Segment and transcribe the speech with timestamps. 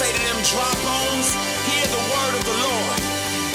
[0.00, 1.28] say to them dry bones,
[1.68, 2.98] hear the word of the Lord.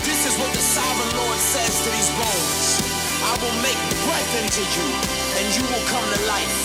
[0.05, 2.81] This is what the sovereign Lord says to these bones.
[3.25, 4.87] I will make breath into you,
[5.41, 6.57] and you will come to life.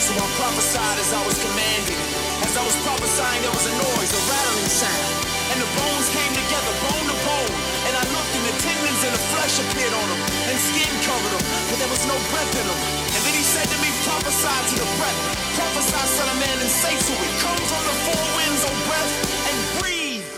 [0.00, 2.00] So I prophesied as I was commanded.
[2.48, 5.12] As I was prophesying, there was a noise, a rattling sound.
[5.52, 7.52] And the bones came together, bone to bone.
[7.88, 11.32] And I looked, and the tendons and the flesh appeared on them, and skin covered
[11.36, 12.80] them, but there was no breath in them.
[13.12, 15.20] And then he said to me, prophesy to the breath.
[15.58, 19.14] Prophesy, son of man, and say to it, come from the four winds, O breath,
[19.50, 20.30] and breathe.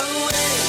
[0.00, 0.61] Away,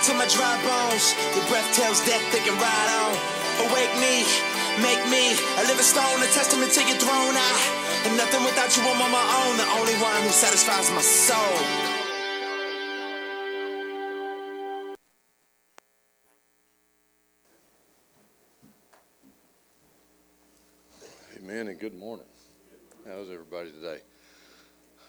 [0.00, 1.14] life to my dry bones.
[1.34, 3.12] Your breath tells death they can ride on.
[3.68, 4.24] Awake me,
[4.80, 7.34] make me a living stone, a testament to your throne.
[7.36, 8.82] I am nothing without you.
[8.82, 9.56] I'm on my own.
[9.56, 11.36] The only one who satisfies my soul.
[21.36, 22.26] Amen and good morning.
[23.06, 23.98] How's everybody today?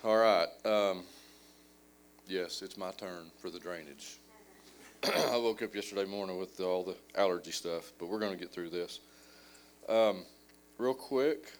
[0.03, 0.47] All right.
[0.65, 1.03] Um,
[2.27, 4.20] yes, it's my turn for the drainage.
[5.31, 8.51] I woke up yesterday morning with all the allergy stuff, but we're going to get
[8.51, 8.99] through this.
[9.89, 10.25] Um,
[10.77, 11.51] real quick,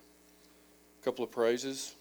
[1.01, 1.95] a couple of praises.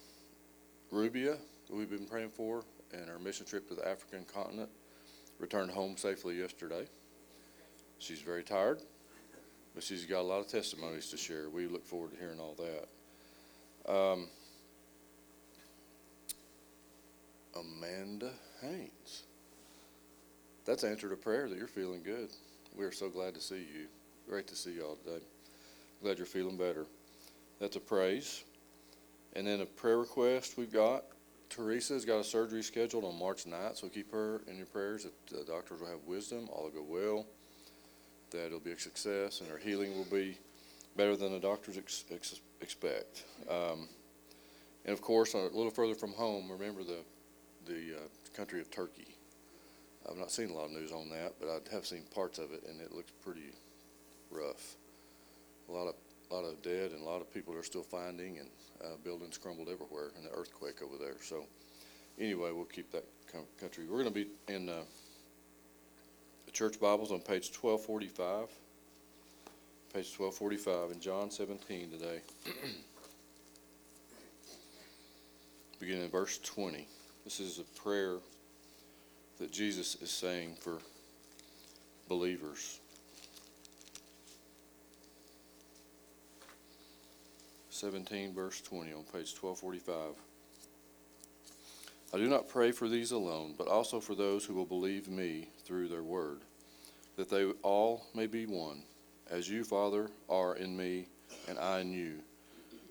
[0.91, 1.37] Rubia,
[1.71, 4.69] we've been praying for, and our mission trip to the African continent,
[5.39, 6.87] returned home safely yesterday.
[7.99, 8.81] She's very tired
[9.75, 11.49] but she's got a lot of testimonies to share.
[11.49, 13.93] We look forward to hearing all that.
[13.93, 14.29] Um,
[17.55, 18.31] Amanda
[18.61, 19.25] Haynes.
[20.71, 22.29] That's answered a prayer that you're feeling good.
[22.77, 23.89] We're so glad to see you.
[24.29, 25.25] Great to see y'all today.
[26.01, 26.87] Glad you're feeling better.
[27.59, 28.45] That's a praise.
[29.35, 31.07] And then a prayer request we've got.
[31.49, 35.27] Teresa's got a surgery scheduled on March 9th, so keep her in your prayers that
[35.27, 37.27] the doctors will have wisdom, all will go well
[38.31, 40.39] that it'll be a success and her healing will be
[40.97, 43.25] better than the doctors ex- ex- expect.
[43.49, 43.89] Um,
[44.85, 46.99] and of course, a little further from home, remember the
[47.67, 49.17] the uh, country of Turkey.
[50.11, 52.53] I've not seen a lot of news on that, but I have seen parts of
[52.53, 53.53] it, and it looks pretty
[54.31, 54.77] rough.
[55.69, 55.95] A lot of
[56.31, 58.49] lot of dead and a lot of people are still finding, and
[58.85, 61.17] uh, buildings crumbled everywhere, in the earthquake over there.
[61.21, 61.45] So,
[62.19, 63.05] anyway, we'll keep that
[63.61, 63.85] country.
[63.89, 64.69] We're going to be in.
[64.69, 64.83] Uh,
[66.51, 68.49] the church Bibles on page 1245.
[69.95, 72.21] Page 1245 in John 17 today.
[75.79, 76.89] Beginning in verse 20.
[77.23, 78.17] This is a prayer
[79.41, 80.79] that Jesus is saying for
[82.09, 82.79] believers.
[87.71, 90.15] 17 verse 20 on page 1245.
[92.13, 95.49] I do not pray for these alone, but also for those who will believe me
[95.65, 96.41] through their word,
[97.17, 98.83] that they all may be one,
[99.31, 101.07] as you, Father, are in me
[101.49, 102.17] and I in you,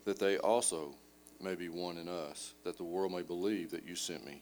[0.05, 0.95] that they also
[1.39, 4.41] may be one in us, that the world may believe that you sent me.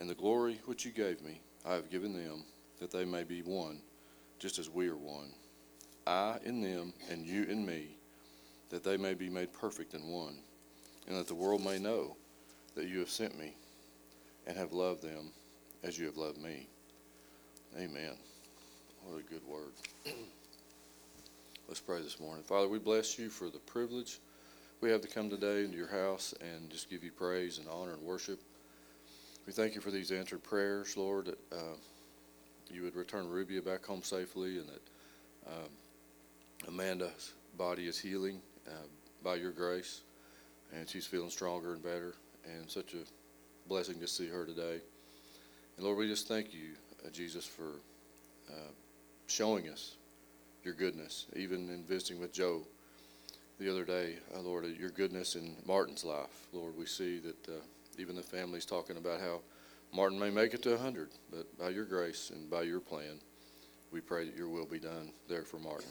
[0.00, 2.42] And the glory which you gave me, I have given them,
[2.80, 3.80] that they may be one,
[4.38, 5.28] just as we are one.
[6.06, 7.96] I in them and you in me,
[8.70, 10.38] that they may be made perfect in one,
[11.06, 12.16] and that the world may know
[12.74, 13.52] that you have sent me
[14.46, 15.32] and have loved them
[15.84, 16.66] as you have loved me.
[17.78, 18.14] Amen.
[19.04, 19.72] What a good word.
[21.68, 22.42] Let's pray this morning.
[22.42, 24.18] Father, we bless you for the privilege
[24.80, 27.92] we have to come today into your house and just give you praise and honor
[27.92, 28.40] and worship.
[29.50, 31.74] We thank you for these answered prayers, Lord, that uh,
[32.72, 34.82] you would return Rubia back home safely and that
[35.48, 35.68] um,
[36.68, 38.86] Amanda's body is healing uh,
[39.24, 40.02] by your grace
[40.72, 42.14] and she's feeling stronger and better
[42.44, 42.98] and such a
[43.68, 44.78] blessing to see her today.
[45.76, 46.74] And Lord, we just thank you,
[47.04, 47.72] uh, Jesus, for
[48.48, 48.70] uh,
[49.26, 49.96] showing us
[50.62, 52.62] your goodness, even in visiting with Joe
[53.58, 56.46] the other day, uh, Lord, your goodness in Martin's life.
[56.52, 57.60] Lord, we see that uh,
[58.00, 59.40] even the family's talking about how
[59.92, 63.20] Martin may make it to 100, but by your grace and by your plan,
[63.92, 65.90] we pray that your will be done there for Martin.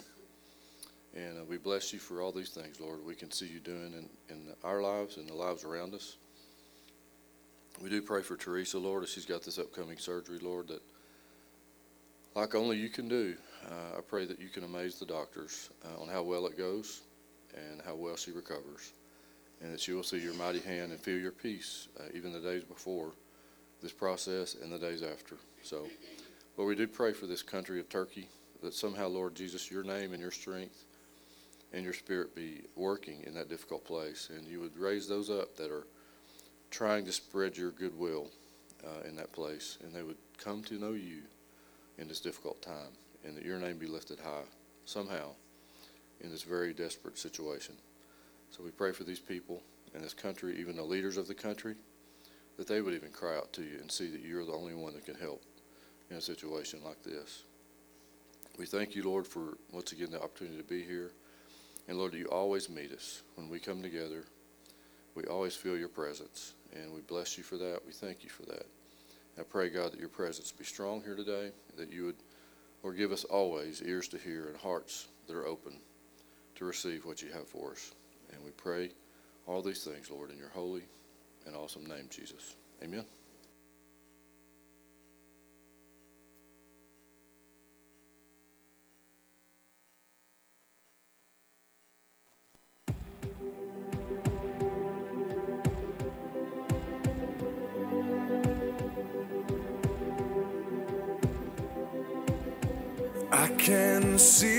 [1.15, 3.93] And uh, we bless you for all these things, Lord, we can see you doing
[3.93, 6.17] in, in our lives and the lives around us.
[7.81, 10.81] We do pray for Teresa, Lord, as she's got this upcoming surgery, Lord, that
[12.35, 13.35] like only you can do.
[13.65, 17.01] Uh, I pray that you can amaze the doctors uh, on how well it goes
[17.55, 18.93] and how well she recovers,
[19.61, 22.39] and that she will see your mighty hand and feel your peace uh, even the
[22.39, 23.11] days before
[23.81, 25.35] this process and the days after.
[25.63, 25.87] So,
[26.57, 28.29] Lord, we do pray for this country of Turkey
[28.61, 30.85] that somehow, Lord Jesus, your name and your strength
[31.71, 35.55] and your spirit be working in that difficult place, and you would raise those up
[35.55, 35.87] that are
[36.71, 38.27] trying to spread your goodwill
[38.85, 41.21] uh, in that place, and they would come to know you
[41.97, 42.91] in this difficult time,
[43.23, 44.47] and that your name be lifted high
[44.85, 45.29] somehow
[46.21, 47.75] in this very desperate situation.
[48.51, 49.61] So we pray for these people
[49.93, 51.75] in this country, even the leaders of the country,
[52.57, 54.93] that they would even cry out to you and see that you're the only one
[54.93, 55.41] that can help
[56.09, 57.43] in a situation like this.
[58.57, 61.11] We thank you, Lord, for once again the opportunity to be here.
[61.87, 64.25] And Lord, you always meet us when we come together.
[65.15, 67.79] We always feel your presence, and we bless you for that.
[67.85, 68.65] We thank you for that.
[69.39, 72.15] I pray, God, that your presence be strong here today, that you would,
[72.83, 75.73] or give us always ears to hear and hearts that are open
[76.55, 77.93] to receive what you have for us.
[78.33, 78.91] And we pray
[79.47, 80.83] all these things, Lord, in your holy
[81.45, 82.55] and awesome name, Jesus.
[82.83, 83.05] Amen.
[103.31, 104.58] I can see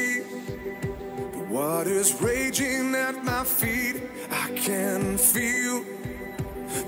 [2.01, 4.03] waters raging at my feet.
[4.31, 5.85] I can feel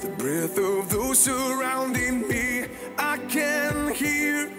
[0.00, 2.66] the breath of those surrounding me.
[2.98, 4.50] I can hear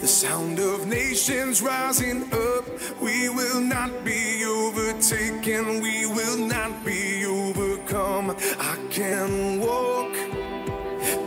[0.00, 2.64] the sound of nations rising up.
[3.00, 8.36] We will not be overtaken, we will not be overcome.
[8.58, 10.12] I can walk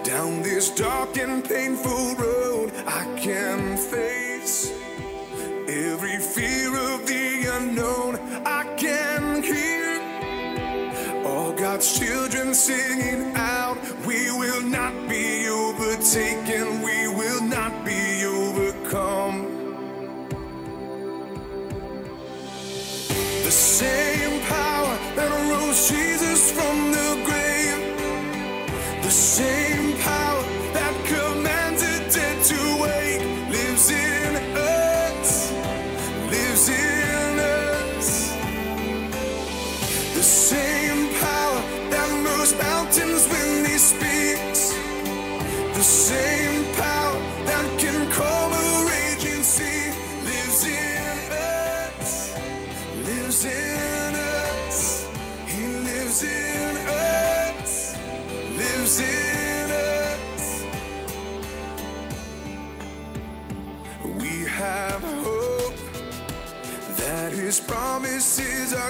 [0.03, 2.73] down this dark and painful road.
[2.85, 4.28] I can face
[6.09, 8.15] every fear of the unknown.
[8.45, 10.01] I can hear
[11.25, 13.77] all God's children singing out.
[14.05, 19.55] We will not be overtaken, we will not be overcome.
[23.43, 29.58] The same power that rose Jesus from the grave, the same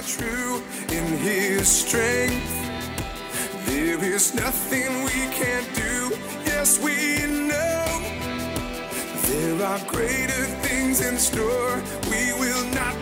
[0.00, 2.56] are true in His strength.
[3.66, 6.10] There is nothing we can't do.
[6.46, 7.84] Yes, we know
[9.28, 11.82] there are greater things in store.
[12.10, 12.96] We will not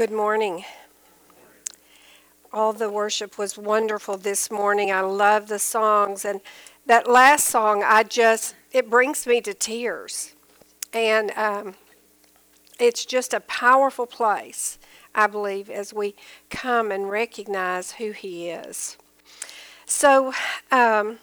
[0.00, 0.64] Good morning.
[2.54, 4.90] All the worship was wonderful this morning.
[4.90, 6.24] I love the songs.
[6.24, 6.40] And
[6.86, 10.34] that last song, I just, it brings me to tears.
[10.94, 11.74] And um,
[12.78, 14.78] it's just a powerful place,
[15.14, 16.14] I believe, as we
[16.48, 18.96] come and recognize who He is.
[19.84, 20.32] So,
[20.72, 21.18] um,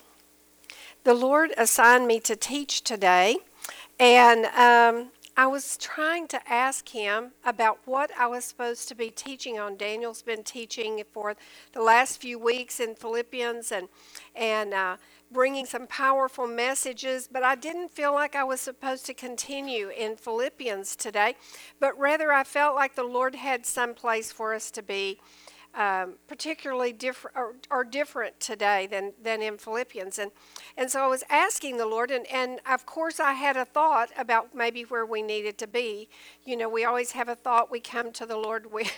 [1.04, 3.38] the Lord assigned me to teach today.
[4.00, 5.10] And um,
[5.40, 9.78] I was trying to ask him about what I was supposed to be teaching on.
[9.78, 11.36] Daniel's been teaching for
[11.74, 13.88] the last few weeks in Philippians and
[14.36, 14.98] and uh,
[15.32, 20.16] bringing some powerful messages, but I didn't feel like I was supposed to continue in
[20.16, 21.36] Philippians today,
[21.80, 25.20] but rather I felt like the Lord had some place for us to be
[25.78, 27.38] um, particularly different
[27.70, 30.18] or, different today than, than in Philippians.
[30.18, 30.32] And,
[30.76, 34.10] and so I was asking the Lord, and, and of course I had a thought
[34.18, 36.10] about maybe where we needed to be.
[36.44, 38.92] You know, we always have a thought we come to the Lord with.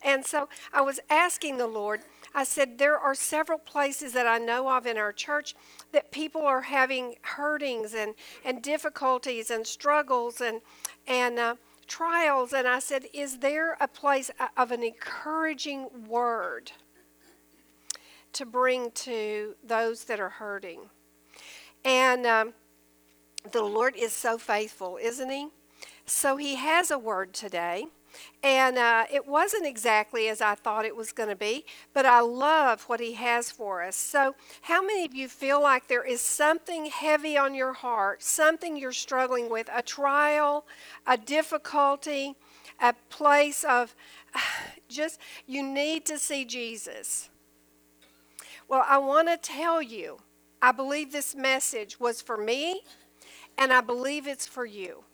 [0.00, 4.38] and so I was asking the Lord, I said, there are several places that I
[4.38, 5.56] know of in our church
[5.90, 10.60] that people are having hurtings and, and difficulties and struggles and,
[11.08, 11.54] and, uh,
[11.88, 16.72] trials, and I said, Is there a place of an encouraging word
[18.34, 20.90] to bring to those that are hurting?
[21.84, 22.54] And um,
[23.50, 25.48] the Lord is so faithful, isn't He?
[26.06, 27.86] So He has a word today.
[28.42, 32.20] And uh, it wasn't exactly as I thought it was going to be, but I
[32.20, 33.96] love what He has for us.
[33.96, 38.76] So, how many of you feel like there is something heavy on your heart, something
[38.76, 40.66] you're struggling with, a trial,
[41.06, 42.34] a difficulty,
[42.80, 43.94] a place of
[44.88, 47.30] just, you need to see Jesus?
[48.68, 50.18] Well, I want to tell you,
[50.60, 52.82] I believe this message was for me,
[53.56, 55.04] and I believe it's for you.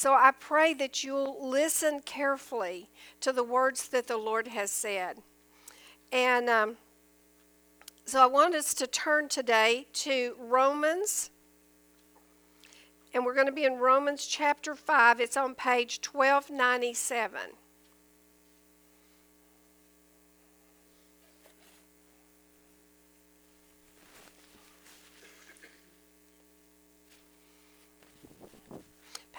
[0.00, 2.88] So I pray that you'll listen carefully
[3.20, 5.18] to the words that the Lord has said.
[6.10, 6.76] And um,
[8.06, 11.28] so I want us to turn today to Romans.
[13.12, 15.20] And we're going to be in Romans chapter 5.
[15.20, 17.38] It's on page 1297.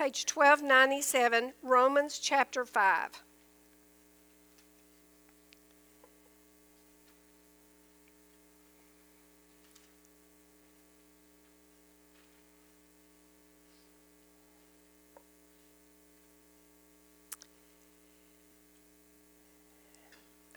[0.02, 3.22] Page 1297, Romans chapter 5.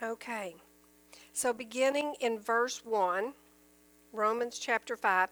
[0.03, 0.55] Okay,
[1.35, 3.35] so beginning in verse 1,
[4.11, 5.29] Romans chapter 5,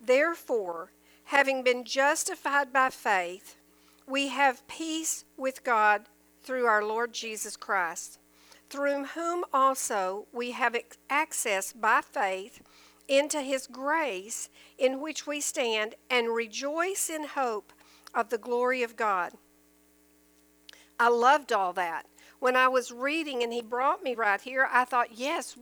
[0.00, 0.92] therefore,
[1.26, 3.55] having been justified by faith,
[4.06, 6.02] we have peace with God
[6.42, 8.18] through our Lord Jesus Christ,
[8.70, 10.76] through whom also we have
[11.10, 12.62] access by faith
[13.08, 17.72] into his grace in which we stand and rejoice in hope
[18.14, 19.32] of the glory of God.
[20.98, 22.06] I loved all that.
[22.38, 25.56] When I was reading and he brought me right here, I thought, yes,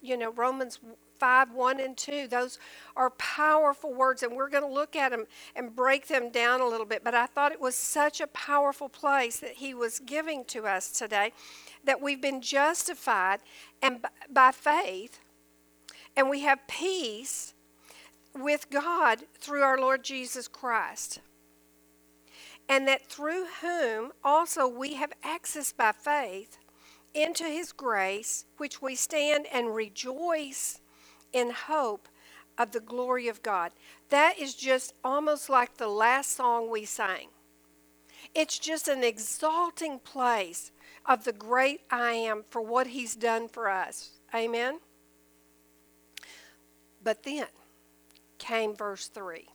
[0.00, 0.78] you know, Romans
[1.20, 2.26] 5 1 and 2.
[2.28, 2.58] Those
[2.96, 6.66] are powerful words, and we're going to look at them and break them down a
[6.66, 7.04] little bit.
[7.04, 10.90] But I thought it was such a powerful place that He was giving to us
[10.90, 11.32] today
[11.84, 13.40] that we've been justified
[13.82, 15.20] and by faith,
[16.16, 17.54] and we have peace
[18.34, 21.20] with God through our Lord Jesus Christ.
[22.68, 26.58] And that through whom also we have access by faith
[27.14, 30.79] into his grace, which we stand and rejoice
[31.32, 32.08] in hope
[32.58, 33.72] of the glory of God.
[34.10, 37.28] That is just almost like the last song we sang.
[38.34, 40.70] It's just an exalting place
[41.06, 44.10] of the great I am for what he's done for us.
[44.34, 44.80] Amen?
[47.02, 47.46] But then
[48.38, 49.46] came verse 3.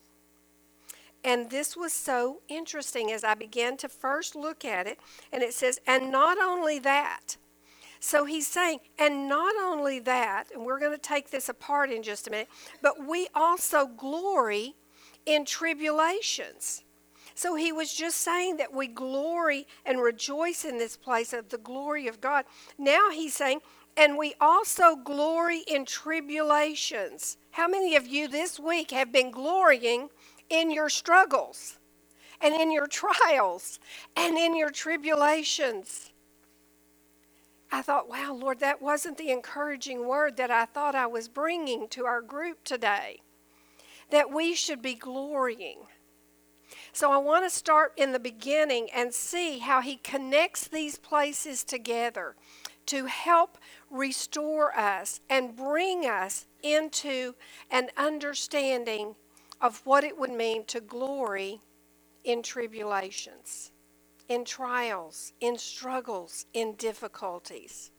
[1.23, 4.99] And this was so interesting as I began to first look at it.
[5.31, 7.37] And it says, And not only that,
[8.05, 12.03] so he's saying, and not only that, and we're going to take this apart in
[12.03, 14.75] just a minute, but we also glory
[15.25, 16.83] in tribulations.
[17.33, 21.57] So he was just saying that we glory and rejoice in this place of the
[21.57, 22.45] glory of God.
[22.77, 23.61] Now he's saying,
[23.97, 27.37] and we also glory in tribulations.
[27.49, 30.09] How many of you this week have been glorying
[30.51, 31.79] in your struggles
[32.39, 33.79] and in your trials
[34.15, 36.11] and in your tribulations?
[37.71, 41.87] I thought, wow, Lord, that wasn't the encouraging word that I thought I was bringing
[41.89, 43.21] to our group today.
[44.11, 45.79] That we should be glorying.
[46.93, 51.63] So I want to start in the beginning and see how he connects these places
[51.63, 52.35] together
[52.87, 53.57] to help
[53.89, 57.35] restore us and bring us into
[57.71, 59.15] an understanding
[59.61, 61.59] of what it would mean to glory
[62.23, 63.71] in tribulations,
[64.27, 67.91] in trials, in struggles, in difficulties.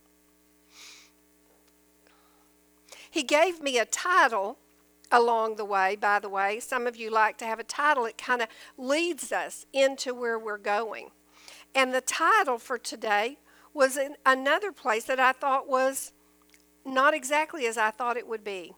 [3.10, 4.58] He gave me a title
[5.10, 6.60] along the way, by the way.
[6.60, 10.38] Some of you like to have a title, it kind of leads us into where
[10.38, 11.10] we're going.
[11.74, 13.38] And the title for today
[13.72, 16.12] was in another place that I thought was
[16.84, 18.74] not exactly as I thought it would be.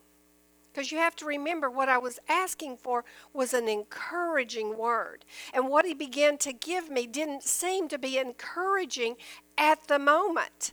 [0.79, 5.25] Because you have to remember what I was asking for was an encouraging word.
[5.53, 9.17] And what he began to give me didn't seem to be encouraging
[9.59, 10.71] at the moment.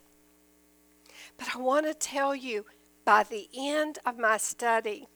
[1.40, 2.68] But I want to tell you,
[3.04, 5.08] by the end of my study,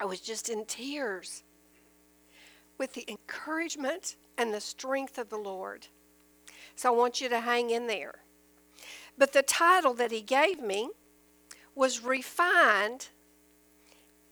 [0.00, 1.42] I was just in tears
[2.78, 5.88] with the encouragement and the strength of the Lord.
[6.76, 8.20] So I want you to hang in there.
[9.18, 10.88] But the title that he gave me
[11.76, 13.08] was Refined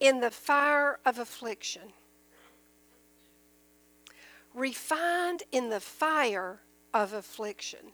[0.01, 1.93] in the Fire of Affliction.
[4.55, 6.61] Refined in the fire
[6.93, 7.93] of affliction.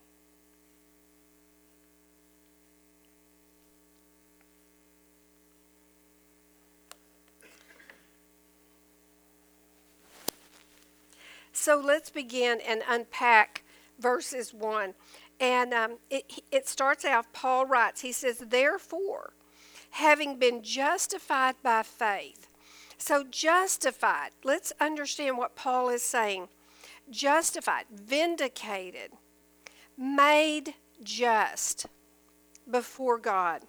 [11.53, 13.65] So let's begin and unpack
[13.99, 14.95] verses 1.
[15.41, 19.33] And um, it, it starts out, Paul writes, he says, Therefore,
[19.91, 22.47] having been justified by faith.
[22.99, 26.49] So, justified, let's understand what Paul is saying.
[27.09, 29.13] Justified, vindicated,
[29.97, 31.87] made just
[32.71, 33.63] before God.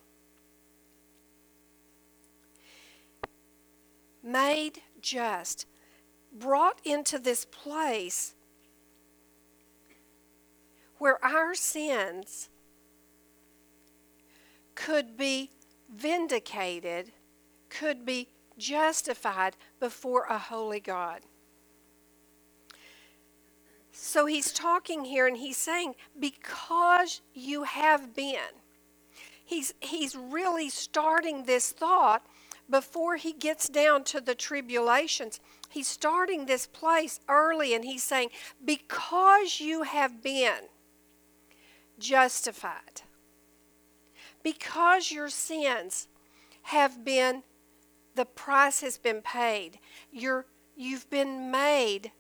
[4.24, 5.66] Made just,
[6.32, 8.36] brought into this place
[10.98, 12.50] where our sins
[14.76, 15.50] could be
[15.94, 17.12] vindicated,
[17.70, 21.22] could be justified before a holy God.
[23.92, 28.56] So he's talking here and he's saying, because you have been.
[29.44, 32.26] He's, he's really starting this thought
[32.70, 35.40] before he gets down to the tribulations.
[35.70, 38.30] He's starting this place early and he's saying,
[38.64, 40.70] because you have been
[42.00, 43.02] justified.
[44.44, 46.08] Because your sins
[46.64, 47.44] have been,
[48.16, 49.80] the price has been paid.
[50.12, 52.12] You're, you've been made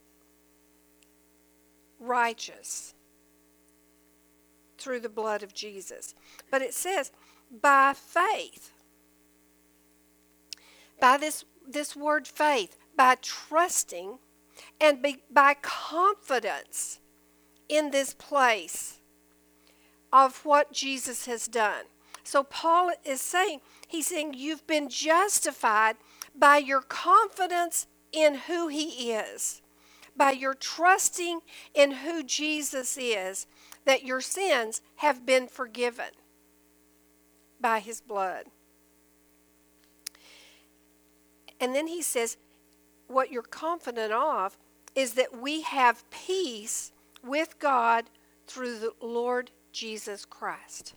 [1.99, 2.93] righteous
[4.77, 6.15] through the blood of Jesus.
[6.49, 7.11] But it says,
[7.61, 8.71] by faith.
[10.99, 14.19] By this, this word faith, by trusting
[14.79, 16.99] and be, by confidence
[17.69, 18.99] in this place
[20.11, 21.85] of what Jesus has done.
[22.23, 25.95] So Paul is saying, he's saying, you've been justified
[26.37, 29.61] by your confidence in who he is,
[30.15, 31.39] by your trusting
[31.73, 33.47] in who Jesus is,
[33.85, 36.11] that your sins have been forgiven
[37.59, 38.45] by his blood.
[41.59, 42.37] And then he says,
[43.07, 44.57] what you're confident of
[44.95, 46.91] is that we have peace
[47.23, 48.05] with God
[48.47, 50.95] through the Lord Jesus Christ.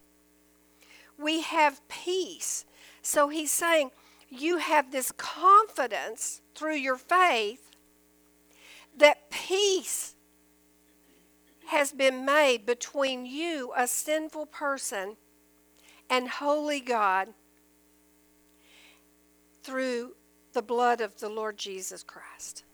[1.19, 2.65] We have peace.
[3.03, 3.91] So he's saying,
[4.29, 7.71] you have this confidence through your faith
[8.97, 10.15] that peace
[11.67, 15.17] has been made between you, a sinful person,
[16.11, 17.29] and holy God
[19.63, 20.15] through
[20.53, 22.65] the blood of the Lord Jesus Christ.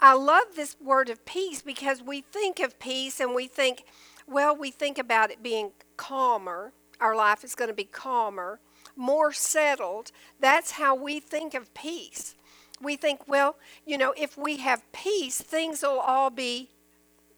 [0.00, 3.84] I love this word of peace because we think of peace and we think,
[4.26, 6.72] well, we think about it being calmer.
[7.00, 8.58] Our life is going to be calmer,
[8.96, 10.10] more settled.
[10.40, 12.34] That's how we think of peace.
[12.80, 16.70] We think, well, you know, if we have peace, things will all be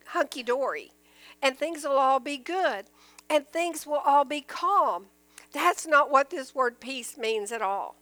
[0.07, 0.93] hunky dory
[1.43, 2.87] and things will all be good
[3.31, 5.07] and things will all be calm.
[5.53, 7.97] That's not what this word peace means at all.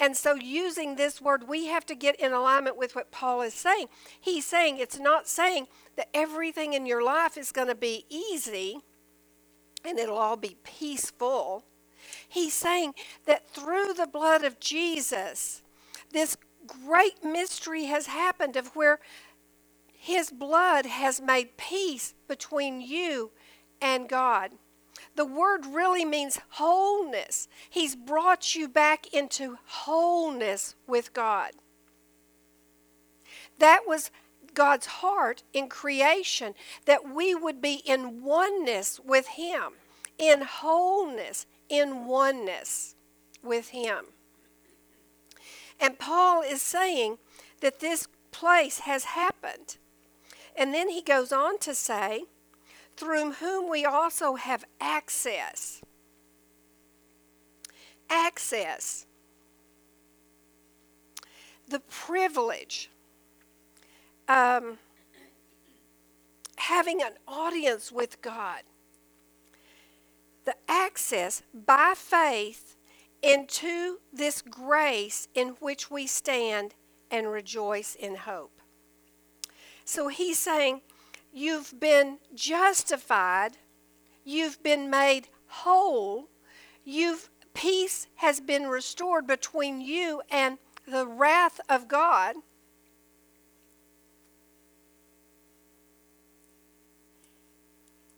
[0.00, 3.52] And so, using this word, we have to get in alignment with what Paul is
[3.52, 3.88] saying.
[4.18, 8.78] He's saying it's not saying that everything in your life is going to be easy
[9.84, 11.64] and it'll all be peaceful.
[12.26, 12.94] He's saying
[13.26, 15.62] that through the blood of Jesus,
[16.12, 16.36] this
[16.66, 19.00] great mystery has happened of where
[19.92, 23.32] his blood has made peace between you
[23.82, 24.52] and God.
[25.16, 27.48] The word really means wholeness.
[27.68, 31.52] He's brought you back into wholeness with God.
[33.58, 34.10] That was
[34.54, 36.54] God's heart in creation,
[36.86, 39.72] that we would be in oneness with Him,
[40.18, 42.94] in wholeness, in oneness
[43.42, 44.06] with Him.
[45.78, 47.18] And Paul is saying
[47.60, 49.76] that this place has happened.
[50.56, 52.24] And then he goes on to say,
[53.00, 55.80] through whom we also have access.
[58.10, 59.06] Access.
[61.66, 62.90] The privilege.
[64.28, 64.76] Um,
[66.58, 68.64] having an audience with God.
[70.44, 72.76] The access by faith
[73.22, 76.74] into this grace in which we stand
[77.10, 78.60] and rejoice in hope.
[79.86, 80.82] So he's saying,
[81.32, 83.58] You've been justified,
[84.24, 86.28] you've been made whole,
[86.84, 92.36] you've peace has been restored between you and the wrath of God.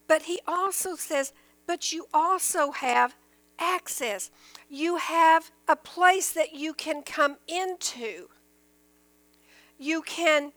[0.06, 1.32] But he also says,
[1.66, 3.14] but you also have
[3.58, 4.30] access.
[4.68, 8.28] You have a place that you can come into.
[9.78, 10.52] You can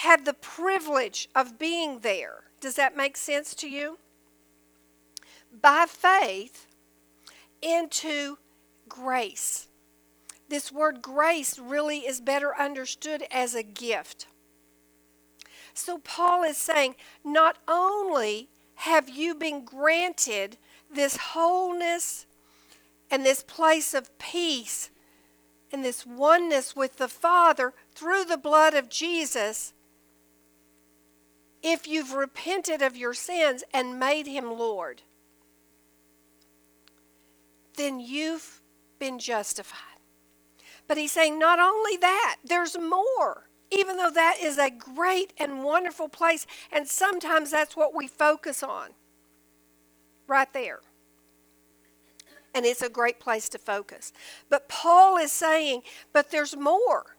[0.00, 2.44] have the privilege of being there.
[2.60, 3.98] Does that make sense to you?
[5.60, 6.66] By faith
[7.60, 8.38] into
[8.88, 9.68] grace.
[10.48, 14.26] This word grace really is better understood as a gift.
[15.74, 20.56] So Paul is saying, not only have you been granted
[20.90, 22.26] this wholeness
[23.10, 24.88] and this place of peace
[25.70, 29.74] and this oneness with the Father through the blood of Jesus,
[31.62, 35.02] if you've repented of your sins and made him Lord,
[37.76, 38.60] then you've
[38.98, 39.78] been justified.
[40.86, 43.46] But he's saying not only that, there's more.
[43.70, 48.62] Even though that is a great and wonderful place, and sometimes that's what we focus
[48.64, 48.90] on.
[50.26, 50.80] Right there
[52.54, 54.12] and it's a great place to focus.
[54.48, 55.82] But Paul is saying,
[56.12, 57.16] but there's more.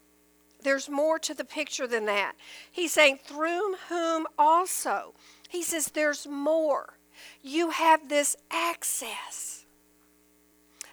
[0.64, 2.34] There's more to the picture than that.
[2.72, 5.14] He's saying, through whom also.
[5.50, 6.98] He says, there's more.
[7.42, 9.66] You have this access,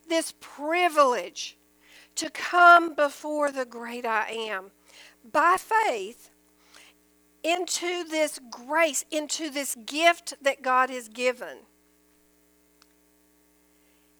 [0.09, 1.57] this privilege
[2.17, 4.73] to come before the great I am
[5.31, 6.31] by faith
[7.45, 11.59] into this grace, into this gift that God has given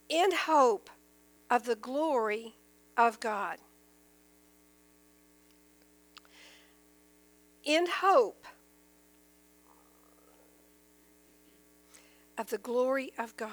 [0.09, 0.89] in hope
[1.51, 2.55] of the glory
[2.97, 3.59] of God.
[7.69, 8.47] In hope
[12.39, 13.51] of the glory of God.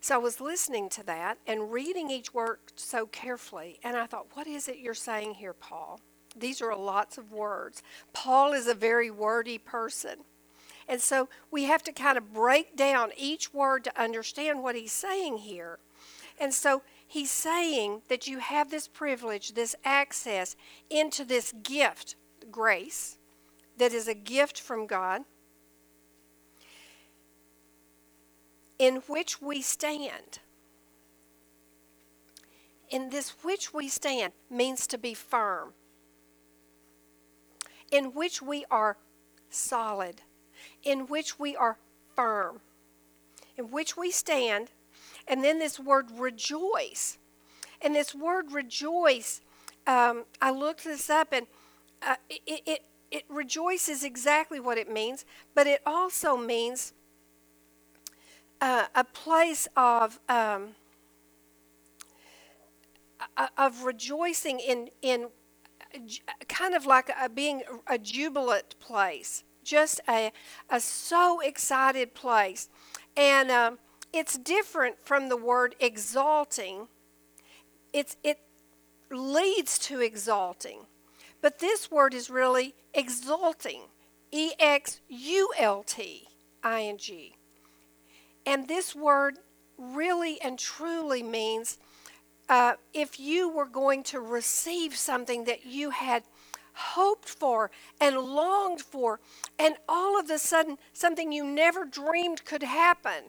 [0.00, 4.26] So I was listening to that and reading each word so carefully, and I thought,
[4.34, 6.00] what is it you're saying here, Paul?
[6.36, 7.80] These are lots of words.
[8.12, 10.24] Paul is a very wordy person.
[10.88, 14.90] And so we have to kind of break down each word to understand what he's
[14.90, 15.78] saying here.
[16.40, 20.56] And so he's saying that you have this privilege, this access
[20.90, 22.16] into this gift,
[22.50, 23.18] grace,
[23.76, 25.22] that is a gift from God,
[28.78, 30.40] in which we stand.
[32.90, 35.74] In this which we stand means to be firm,
[37.90, 38.96] in which we are
[39.50, 40.22] solid
[40.82, 41.78] in which we are
[42.14, 42.60] firm,
[43.56, 44.70] in which we stand.
[45.26, 47.18] And then this word rejoice.
[47.80, 49.40] And this word rejoice,
[49.86, 51.46] um, I looked this up and
[52.02, 52.80] uh, it, it,
[53.10, 55.24] it rejoices exactly what it means,
[55.54, 56.92] but it also means
[58.60, 60.20] uh, a place of.
[60.28, 60.74] Um,
[63.56, 65.26] of rejoicing in in
[66.48, 70.32] kind of like a, being a jubilant place just a,
[70.70, 72.68] a so excited place.
[73.16, 73.78] And um,
[74.12, 76.88] it's different from the word exalting.
[77.92, 78.40] It's, it
[79.10, 80.86] leads to exalting.
[81.40, 83.82] But this word is really exulting.
[84.30, 86.28] E X U L T
[86.62, 87.34] I N G.
[88.44, 89.38] And this word
[89.76, 91.78] really and truly means
[92.48, 96.24] uh, if you were going to receive something that you had
[96.72, 97.70] hoped for
[98.00, 99.20] and longed for,
[99.58, 103.24] and all of a sudden, something you never dreamed could happen.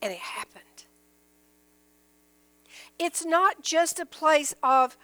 [0.00, 0.62] And it happened.
[2.98, 4.96] It's not just a place of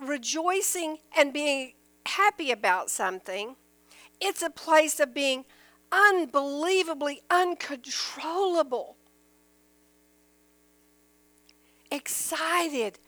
[0.00, 1.72] rejoicing and being
[2.06, 3.56] happy about something,
[4.20, 5.44] it's a place of being
[5.92, 8.96] unbelievably uncontrollable,
[11.90, 12.98] excited,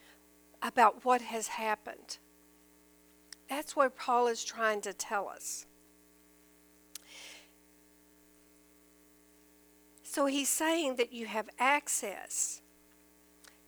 [0.62, 2.18] about what has happened.
[3.48, 5.66] That's what Paul is trying to tell us.
[10.02, 12.62] So he's saying that you have access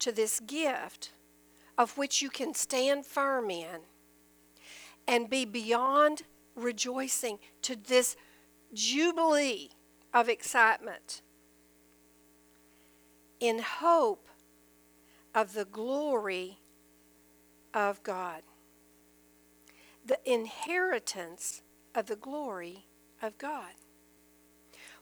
[0.01, 1.13] to this gift
[1.77, 3.81] of which you can stand firm in
[5.07, 6.23] and be beyond
[6.55, 8.17] rejoicing to this
[8.73, 9.71] jubilee
[10.13, 11.23] of excitement
[13.41, 14.29] in hope
[15.35, 16.59] of the glory
[17.75, 18.43] of God.
[20.05, 21.63] The inheritance
[21.95, 22.87] of the glory
[23.21, 23.73] of God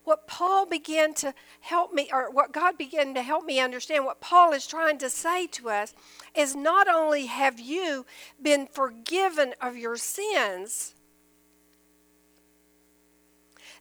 [0.05, 4.21] what Paul began to help me, or what God began to help me understand, what
[4.21, 5.95] Paul is trying to say to us
[6.35, 8.07] is not only have you
[8.41, 10.95] been forgiven of your sins,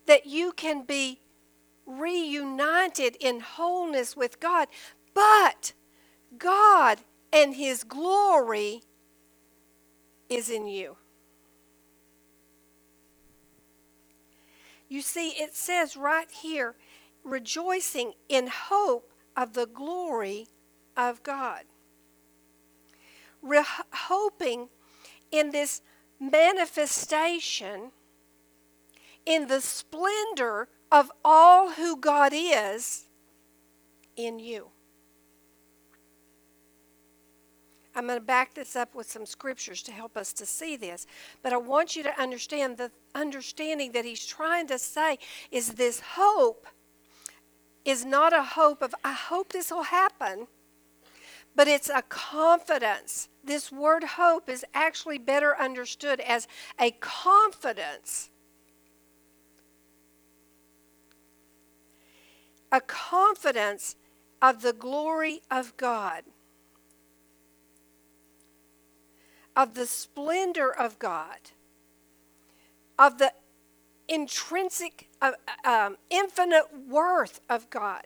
[0.06, 1.20] that you can be
[1.86, 4.68] reunited in wholeness with God,
[5.14, 5.74] but
[6.38, 7.00] God
[7.32, 8.84] and His glory
[10.30, 10.98] is in you.
[14.90, 16.76] You see, it says right here,
[17.24, 20.48] rejoicing in hope of the glory
[20.98, 21.64] of God.
[23.42, 23.64] Re-
[23.94, 24.70] hoping
[25.32, 25.82] in this
[26.20, 27.92] manifestation,
[29.26, 33.06] in the splendor of all who God is
[34.16, 34.70] in you.
[37.96, 41.08] I'm going to back this up with some scriptures to help us to see this.
[41.42, 45.18] But I want you to understand the understanding that he's trying to say
[45.52, 46.68] is this hope
[47.86, 50.48] is not a hope of, I hope this will happen,
[51.56, 53.30] but it's a confidence.
[53.44, 56.48] This word hope is actually better understood as
[56.80, 58.30] a confidence.
[62.72, 63.96] A confidence
[64.42, 66.24] of the glory of God.
[69.60, 71.52] Of the splendor of God,
[72.98, 73.34] of the
[74.08, 75.34] intrinsic, uh,
[75.66, 78.06] um, infinite worth of God.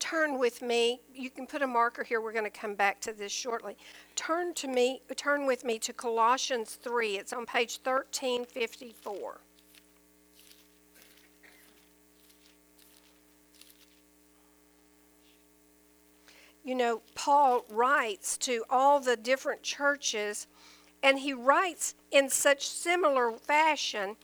[0.00, 3.10] turn with me you can put a marker here we're going to come back to
[3.10, 3.74] this shortly
[4.14, 9.40] turn to me turn with me to colossians 3 it's on page 1354
[16.64, 20.46] you know, Paul writes to all the different churches,
[21.02, 24.16] and he writes in such similar fashion.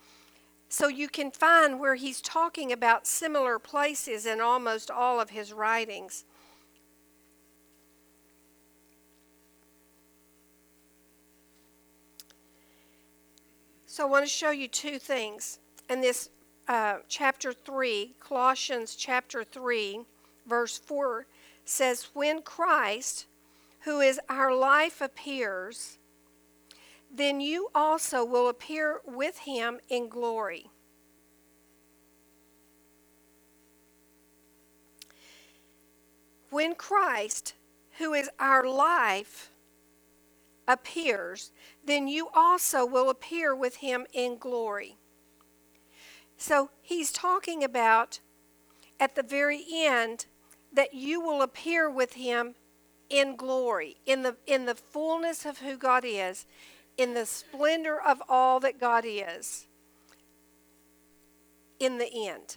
[0.70, 5.52] So you can find where he's talking about similar places in almost all of his
[5.52, 6.24] writings.
[13.84, 15.58] So I want to show you two things.
[15.90, 16.30] In this
[16.68, 20.00] uh, chapter 3, Colossians chapter 3,
[20.46, 21.26] verse 4
[21.70, 23.26] says, When Christ,
[23.80, 25.98] who is our life, appears,
[27.12, 30.70] then you also will appear with him in glory.
[36.50, 37.54] When Christ,
[37.98, 39.50] who is our life,
[40.66, 41.52] appears,
[41.84, 44.96] then you also will appear with him in glory.
[46.36, 48.20] So he's talking about
[48.98, 50.26] at the very end
[50.72, 52.54] that you will appear with him
[53.08, 56.46] in glory, in the, in the fullness of who God is,
[56.96, 59.66] in the splendor of all that God is,
[61.80, 62.56] in the end.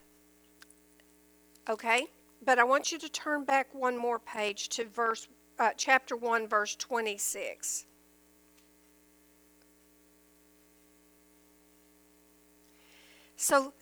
[1.68, 2.06] Okay?
[2.46, 5.28] But I want you to turn back one more page to verse
[5.60, 7.86] uh, chapter 1 verse 26.
[13.36, 13.74] So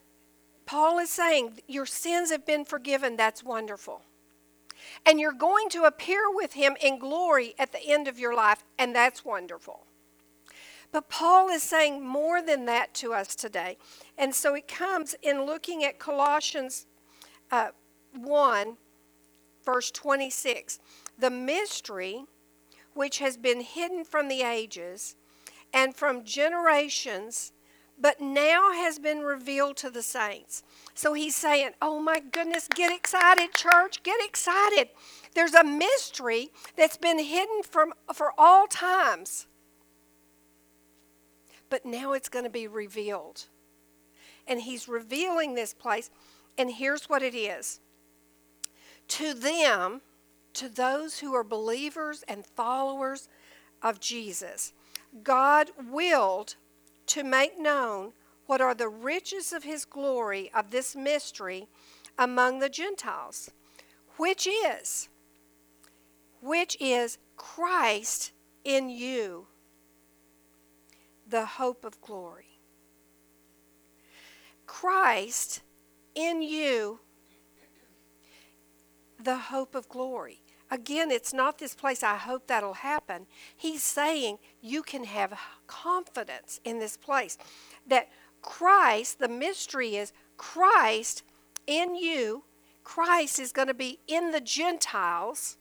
[0.65, 3.15] Paul is saying your sins have been forgiven.
[3.15, 4.03] That's wonderful
[5.05, 8.63] and you're going to appear with him in glory at the end of your life,
[8.77, 9.85] and that's wonderful.
[10.91, 13.77] But Paul is saying more than that to us today.
[14.17, 16.85] And so it comes in looking at Colossians
[17.49, 17.69] uh,
[18.13, 18.77] 1,
[19.65, 20.79] verse 26.
[21.17, 22.25] The mystery
[22.93, 25.15] which has been hidden from the ages
[25.73, 27.53] and from generations
[28.01, 30.63] but now has been revealed to the saints.
[30.95, 34.89] So he's saying, Oh my goodness, get excited, church, get excited.
[35.35, 39.45] There's a mystery that's been hidden from, for all times.
[41.69, 43.45] But now it's going to be revealed.
[44.47, 46.09] And he's revealing this place.
[46.57, 47.79] And here's what it is
[49.09, 50.01] to them,
[50.53, 53.29] to those who are believers and followers
[53.81, 54.73] of Jesus,
[55.23, 56.55] God willed
[57.07, 58.13] to make known
[58.45, 61.67] what are the riches of his glory of this mystery
[62.17, 63.51] among the Gentiles,
[64.17, 65.09] which is
[66.41, 68.31] which is Christ
[68.63, 69.47] in you,
[71.27, 72.59] the hope of glory.
[74.65, 75.61] Christ
[76.15, 76.99] in you,
[79.19, 80.40] the hope of glory.
[80.73, 83.27] Again, it's not this place, I hope that'll happen.
[83.57, 87.37] He's saying you can have confidence in this place.
[87.85, 88.07] That
[88.41, 91.23] Christ, the mystery is Christ
[91.67, 92.45] in you,
[92.85, 95.57] Christ is going to be in the Gentiles,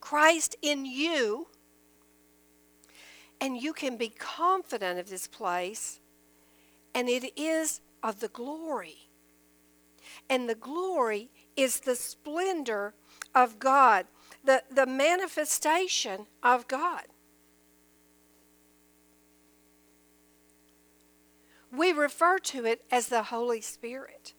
[0.00, 1.48] Christ in you,
[3.40, 6.00] and you can be confident of this place,
[6.94, 9.08] and it is of the glory.
[10.30, 12.94] And the glory is the splendor
[13.34, 14.06] of God,
[14.44, 17.04] the, the manifestation of God.
[21.70, 24.34] We refer to it as the Holy Spirit.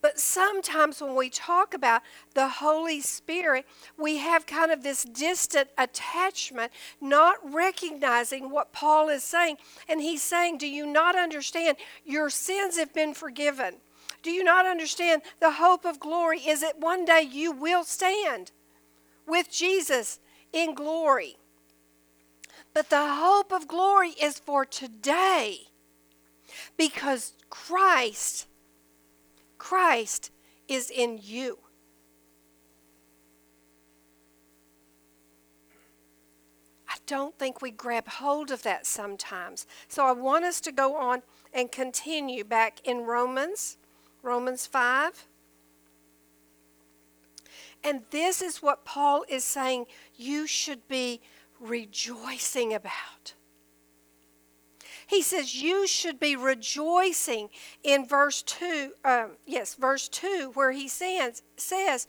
[0.00, 2.02] But sometimes when we talk about
[2.34, 3.66] the Holy Spirit,
[3.98, 9.56] we have kind of this distant attachment, not recognizing what Paul is saying.
[9.88, 11.76] And he's saying, Do you not understand?
[12.04, 13.76] Your sins have been forgiven.
[14.22, 15.22] Do you not understand?
[15.40, 18.52] The hope of glory is that one day you will stand
[19.26, 20.20] with Jesus
[20.52, 21.36] in glory.
[22.74, 25.68] But the hope of glory is for today
[26.76, 28.46] because Christ,
[29.58, 30.30] Christ
[30.68, 31.58] is in you.
[36.88, 39.66] I don't think we grab hold of that sometimes.
[39.88, 43.78] So I want us to go on and continue back in Romans
[44.26, 45.28] Romans 5.
[47.84, 51.20] And this is what Paul is saying you should be
[51.60, 53.34] rejoicing about.
[55.06, 57.48] He says you should be rejoicing
[57.84, 62.08] in verse 2, um, yes, verse 2, where he says, says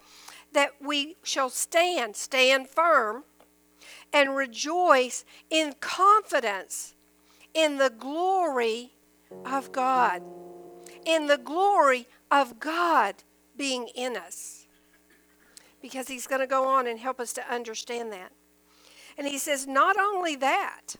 [0.53, 3.23] that we shall stand, stand firm,
[4.11, 6.95] and rejoice in confidence
[7.53, 8.93] in the glory
[9.45, 10.23] of God
[11.07, 13.15] in the glory of God
[13.55, 14.67] being in us.
[15.81, 18.31] Because he's going to go on and help us to understand that.
[19.17, 20.97] And he says, not only that,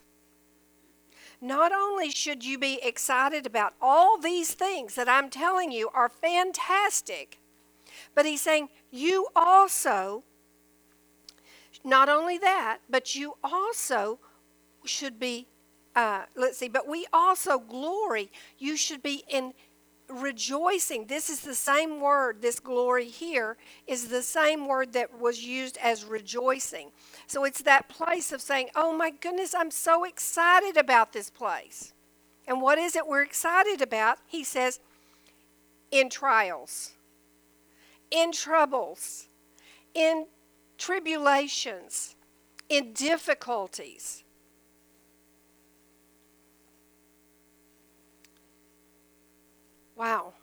[1.40, 6.08] not only should you be excited about all these things that I'm telling you are
[6.08, 7.38] fantastic,
[8.14, 10.24] but he's saying you also,
[11.84, 14.18] not only that, but you also
[14.84, 15.46] should be,
[15.94, 18.32] uh, let's see, but we also glory.
[18.58, 19.52] You should be in
[20.08, 21.06] rejoicing.
[21.06, 23.56] This is the same word, this glory here
[23.86, 26.90] is the same word that was used as rejoicing.
[27.26, 31.92] So it's that place of saying, Oh my goodness, I'm so excited about this place.
[32.46, 34.18] And what is it we're excited about?
[34.26, 34.80] He says,
[35.90, 36.92] in trials,
[38.10, 39.28] in troubles,
[39.94, 40.26] in
[40.78, 42.16] tribulations,
[42.68, 44.24] in difficulties.
[49.98, 50.34] Wow.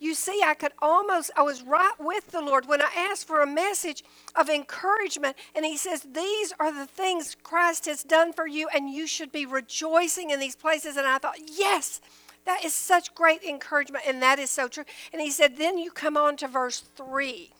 [0.00, 3.42] You see, I could almost, I was right with the Lord when I asked for
[3.42, 4.02] a message
[4.34, 5.36] of encouragement.
[5.54, 9.30] And He says, These are the things Christ has done for you, and you should
[9.30, 10.96] be rejoicing in these places.
[10.96, 12.00] And I thought, Yes,
[12.46, 14.04] that is such great encouragement.
[14.06, 14.84] And that is so true.
[15.12, 17.50] And He said, Then you come on to verse 3.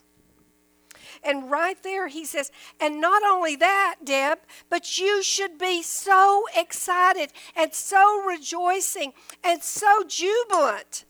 [1.25, 2.51] And right there, he says,
[2.81, 9.13] and not only that, Deb, but you should be so excited and so rejoicing
[9.45, 11.05] and so jubilant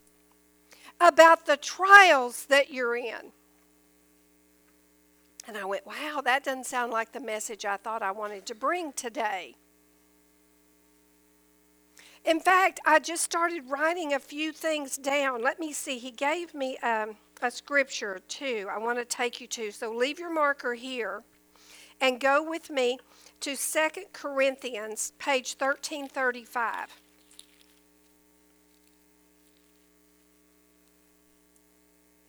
[1.00, 3.32] about the trials that you're in.
[5.48, 8.54] And I went, wow, that doesn't sound like the message I thought I wanted to
[8.54, 9.56] bring today.
[12.24, 15.42] In fact, I just started writing a few things down.
[15.42, 15.98] Let me see.
[15.98, 18.68] He gave me um, a scripture too.
[18.70, 19.70] I want to take you to.
[19.70, 21.22] So leave your marker here
[22.00, 22.98] and go with me
[23.40, 26.88] to Second Corinthians, page 1335.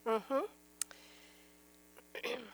[0.05, 0.39] Mm-hmm.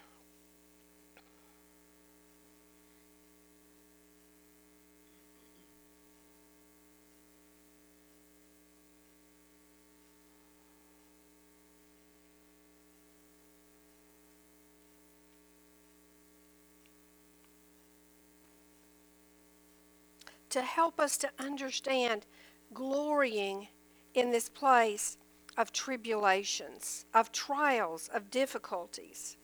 [20.49, 22.25] to help us to understand
[22.73, 23.67] glorying
[24.13, 25.17] in this place
[25.57, 29.37] of tribulations, of trials, of difficulties.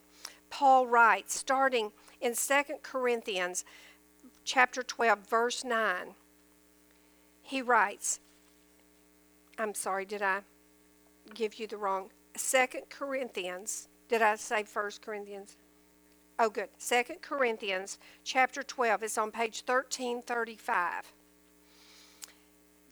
[0.50, 1.92] Paul writes, starting
[2.22, 3.66] in 2 Corinthians
[4.44, 6.16] chapter 12, verse 9.
[7.42, 8.20] he writes,
[9.58, 10.42] I'm sorry, did I
[11.34, 12.10] give you the wrong?
[12.36, 15.58] Second Corinthians, did I say First Corinthians?
[16.38, 16.68] Oh, good.
[16.78, 19.04] Second Corinthians chapter 12.
[19.04, 21.14] It's on page 1335,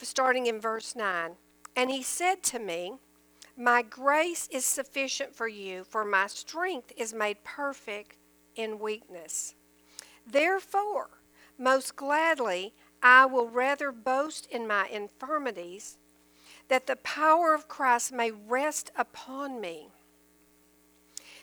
[0.02, 1.32] starting in verse 9.
[1.76, 2.94] And he said to me,
[3.58, 8.16] My grace is sufficient for you, for my strength is made perfect
[8.56, 9.56] in weakness.
[10.26, 11.10] Therefore,
[11.58, 15.98] most gladly, I will rather boast in my infirmities,
[16.70, 19.90] that the power of Christ may rest upon me.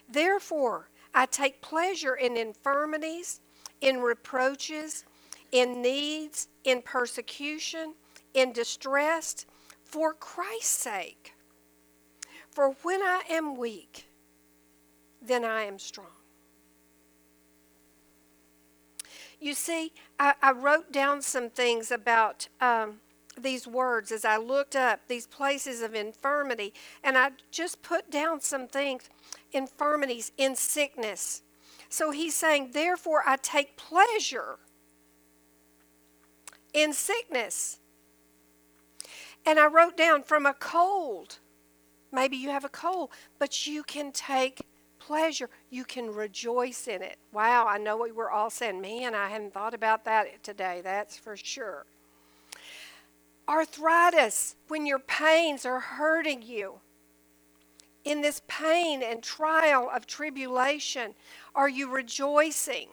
[0.09, 3.41] Therefore, I take pleasure in infirmities,
[3.81, 5.05] in reproaches,
[5.53, 7.95] in needs, in persecution,
[8.35, 9.47] in distress,
[9.85, 11.35] for Christ's sake.
[12.51, 14.07] For when I am weak,
[15.21, 16.07] then I am strong.
[19.41, 23.01] You see, I, I wrote down some things about um,
[23.39, 28.41] these words as I looked up these places of infirmity, and I just put down
[28.41, 29.09] some things
[29.53, 31.43] infirmities in sickness.
[31.89, 34.59] So he's saying, Therefore, I take pleasure
[36.73, 37.79] in sickness.
[39.45, 41.39] And I wrote down from a cold.
[42.13, 44.67] Maybe you have a cold, but you can take
[44.99, 45.49] pleasure.
[45.71, 47.17] You can rejoice in it.
[47.33, 50.81] Wow, I know what we were all saying, man, I hadn't thought about that today.
[50.83, 51.87] That's for sure.
[53.49, 56.81] Arthritis, when your pains are hurting you.
[58.05, 61.15] In this pain and trial of tribulation,
[61.55, 62.89] are you rejoicing?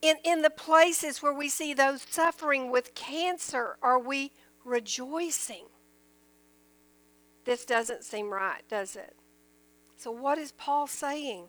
[0.00, 4.32] In, in the places where we see those suffering with cancer, are we
[4.64, 5.66] rejoicing?
[7.44, 9.16] This doesn't seem right, does it?
[9.96, 11.46] So, what is Paul saying?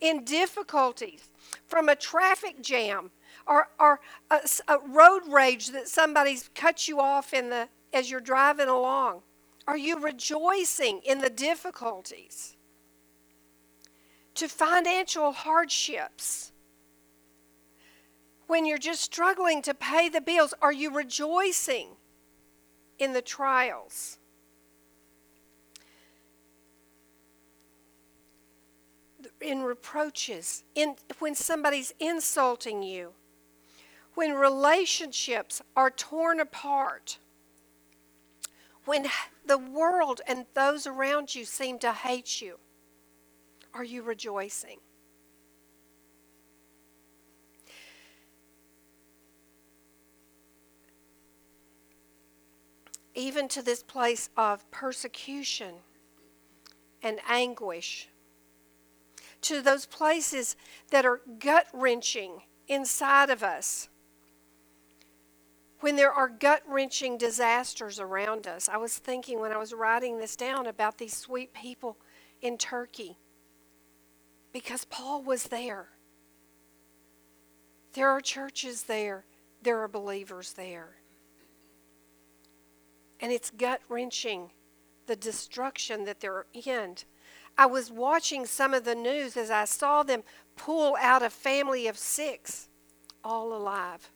[0.00, 1.28] In difficulties
[1.66, 3.10] from a traffic jam
[3.46, 4.00] or, or
[4.30, 9.22] a, a road rage that somebody's cut you off in the, as you're driving along,
[9.70, 12.56] are you rejoicing in the difficulties?
[14.34, 16.50] To financial hardships,
[18.48, 21.90] when you're just struggling to pay the bills, are you rejoicing
[22.98, 24.18] in the trials?
[29.40, 33.12] in reproaches, in, when somebody's insulting you,
[34.14, 37.16] when relationships are torn apart,
[38.84, 39.06] when
[39.50, 42.56] the world and those around you seem to hate you,
[43.74, 44.76] are you rejoicing?
[53.16, 55.74] Even to this place of persecution
[57.02, 58.08] and anguish
[59.40, 60.54] to those places
[60.92, 63.89] that are gut wrenching inside of us.
[65.80, 70.18] When there are gut wrenching disasters around us, I was thinking when I was writing
[70.18, 71.96] this down about these sweet people
[72.42, 73.18] in Turkey
[74.52, 75.88] because Paul was there.
[77.94, 79.24] There are churches there,
[79.62, 80.96] there are believers there.
[83.18, 84.50] And it's gut wrenching
[85.06, 86.96] the destruction that they're in.
[87.56, 90.22] I was watching some of the news as I saw them
[90.56, 92.68] pull out a family of six,
[93.24, 94.10] all alive.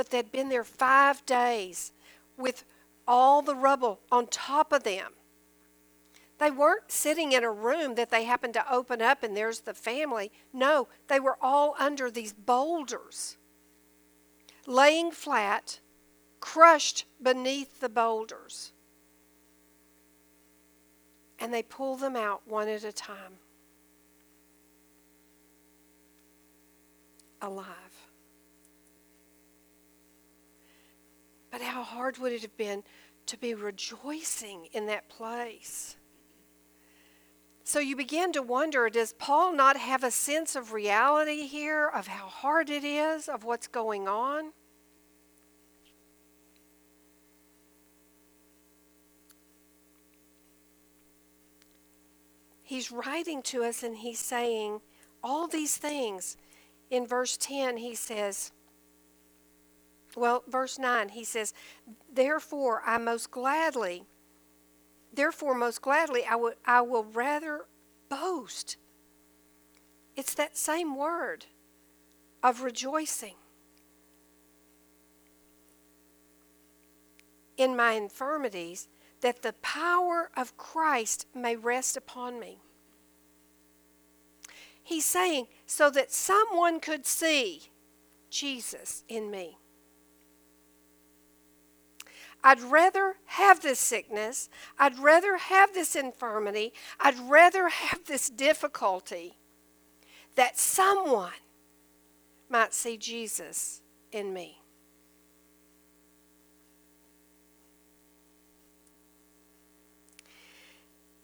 [0.00, 1.92] But they'd been there five days
[2.38, 2.64] with
[3.06, 5.12] all the rubble on top of them.
[6.38, 9.74] They weren't sitting in a room that they happened to open up and there's the
[9.74, 10.32] family.
[10.54, 13.36] No, they were all under these boulders,
[14.66, 15.80] laying flat,
[16.40, 18.72] crushed beneath the boulders
[21.38, 23.34] and they pull them out one at a time.
[27.42, 27.89] Alive.
[31.50, 32.82] But how hard would it have been
[33.26, 35.96] to be rejoicing in that place?
[37.64, 42.06] So you begin to wonder does Paul not have a sense of reality here, of
[42.06, 44.52] how hard it is, of what's going on?
[52.70, 54.80] he's writing to us and he's saying
[55.24, 56.36] all these things.
[56.88, 58.52] In verse 10, he says,
[60.16, 61.54] well, verse 9, he says,
[62.12, 64.04] Therefore, I most gladly,
[65.12, 67.66] therefore, most gladly, I, would, I will rather
[68.08, 68.76] boast.
[70.16, 71.46] It's that same word
[72.42, 73.34] of rejoicing.
[77.56, 78.88] In my infirmities,
[79.20, 82.58] that the power of Christ may rest upon me.
[84.82, 87.70] He's saying, so that someone could see
[88.30, 89.58] Jesus in me.
[92.42, 94.48] I'd rather have this sickness.
[94.78, 96.72] I'd rather have this infirmity.
[96.98, 99.36] I'd rather have this difficulty
[100.36, 101.32] that someone
[102.48, 104.60] might see Jesus in me.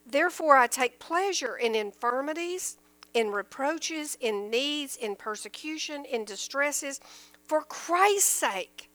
[0.08, 2.76] Therefore, I take pleasure in infirmities,
[3.12, 7.00] in reproaches, in needs, in persecution, in distresses,
[7.44, 8.85] for Christ's sake.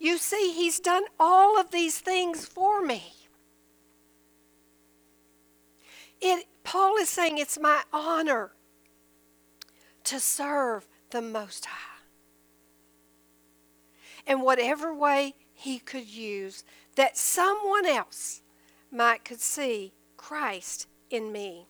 [0.00, 3.12] You see, He's done all of these things for me.
[6.20, 8.52] It, Paul is saying it's my honor
[10.04, 11.98] to serve the Most High.
[14.26, 16.64] And whatever way he could use
[16.96, 18.42] that someone else
[18.90, 21.66] might could see Christ in me.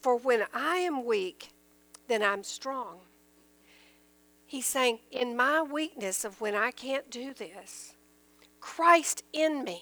[0.00, 1.50] For when I am weak,
[2.08, 3.00] then I'm strong.
[4.52, 7.94] He's saying, in my weakness of when I can't do this,
[8.60, 9.80] Christ in me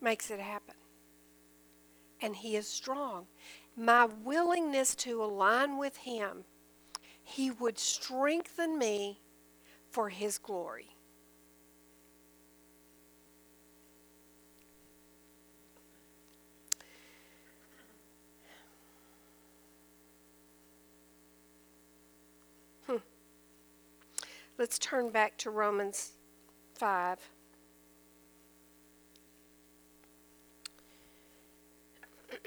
[0.00, 0.74] makes it happen.
[2.20, 3.28] And He is strong.
[3.76, 6.42] My willingness to align with Him,
[7.22, 9.20] He would strengthen me
[9.92, 10.93] for His glory.
[24.56, 26.12] Let's turn back to Romans
[26.74, 27.18] 5.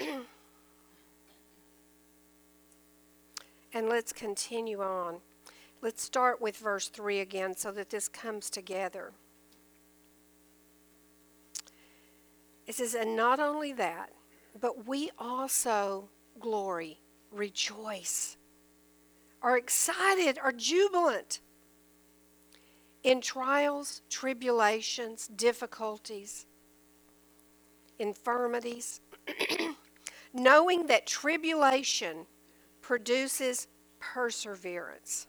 [3.74, 5.16] and let's continue on.
[5.82, 9.12] Let's start with verse 3 again so that this comes together.
[12.66, 14.12] It says, And not only that,
[14.58, 16.08] but we also
[16.40, 17.00] glory,
[17.30, 18.38] rejoice,
[19.42, 21.40] are excited, are jubilant
[23.08, 26.44] in trials, tribulations, difficulties,
[27.98, 29.00] infirmities,
[30.34, 32.26] knowing that tribulation
[32.82, 33.66] produces
[33.98, 35.26] perseverance.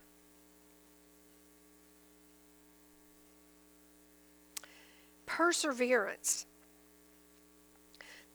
[5.25, 6.47] Perseverance,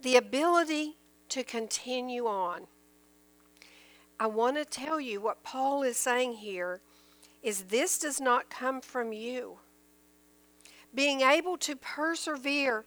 [0.00, 0.96] the ability
[1.28, 2.62] to continue on.
[4.18, 6.80] I want to tell you what Paul is saying here
[7.44, 9.58] is this does not come from you.
[10.94, 12.84] Being able to persevere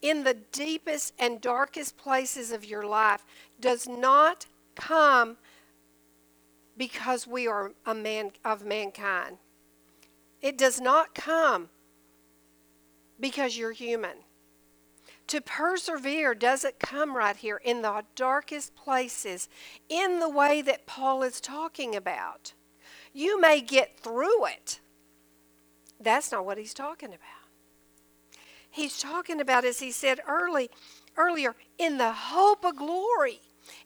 [0.00, 3.24] in the deepest and darkest places of your life
[3.60, 4.46] does not
[4.76, 5.36] come
[6.76, 9.38] because we are a man of mankind.
[10.40, 11.68] It does not come
[13.18, 14.18] because you're human.
[15.26, 19.48] To persevere doesn't come right here in the darkest places
[19.88, 22.52] in the way that Paul is talking about.
[23.12, 24.80] You may get through it.
[26.00, 27.20] That's not what he's talking about.
[28.70, 30.70] He's talking about, as he said early,
[31.16, 33.40] earlier, in the hope of glory,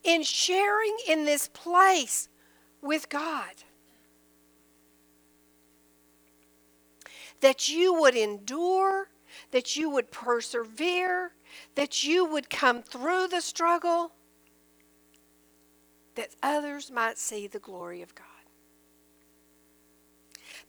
[0.05, 2.29] in sharing in this place
[2.81, 3.65] with God.
[7.41, 9.09] That you would endure,
[9.51, 11.33] that you would persevere,
[11.75, 14.13] that you would come through the struggle,
[16.15, 18.32] that others might see the glory of God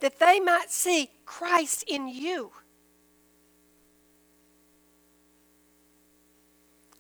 [0.04, 2.52] that they might see Christ in you.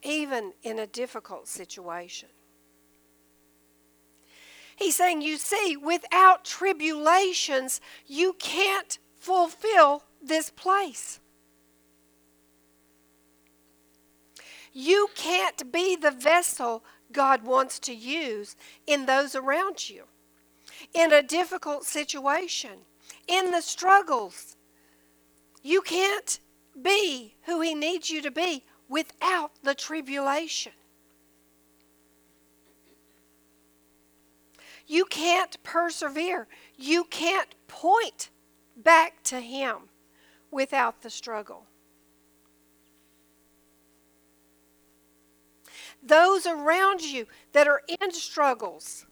[0.01, 2.29] Even in a difficult situation.
[4.77, 11.19] He's saying, You see, without tribulations, you can't fulfill this place.
[14.71, 18.55] You can't be the vessel God wants to use
[18.87, 20.05] in those around you
[20.93, 22.85] in a difficult situation
[23.27, 24.55] in the struggles.
[25.61, 26.39] You can't
[26.81, 30.73] be who He needs you to be without the tribulation.
[34.85, 36.47] You can't persevere.
[36.77, 38.29] You can't point
[38.75, 39.89] back to Him
[40.51, 41.65] without the struggle.
[46.05, 49.05] Those around you that are in struggles,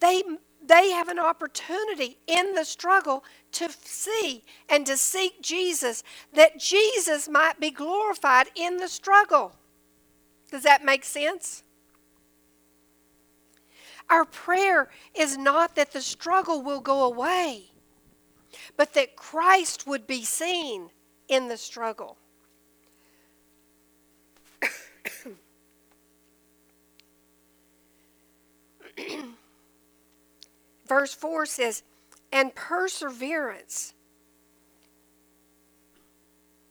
[0.00, 0.22] they
[0.70, 7.28] they have an opportunity in the struggle to see and to seek Jesus, that Jesus
[7.28, 9.56] might be glorified in the struggle.
[10.52, 11.64] Does that make sense?
[14.08, 17.64] Our prayer is not that the struggle will go away,
[18.76, 20.90] but that Christ would be seen
[21.28, 22.16] in the struggle.
[30.90, 31.84] Verse 4 says,
[32.32, 33.94] and perseverance.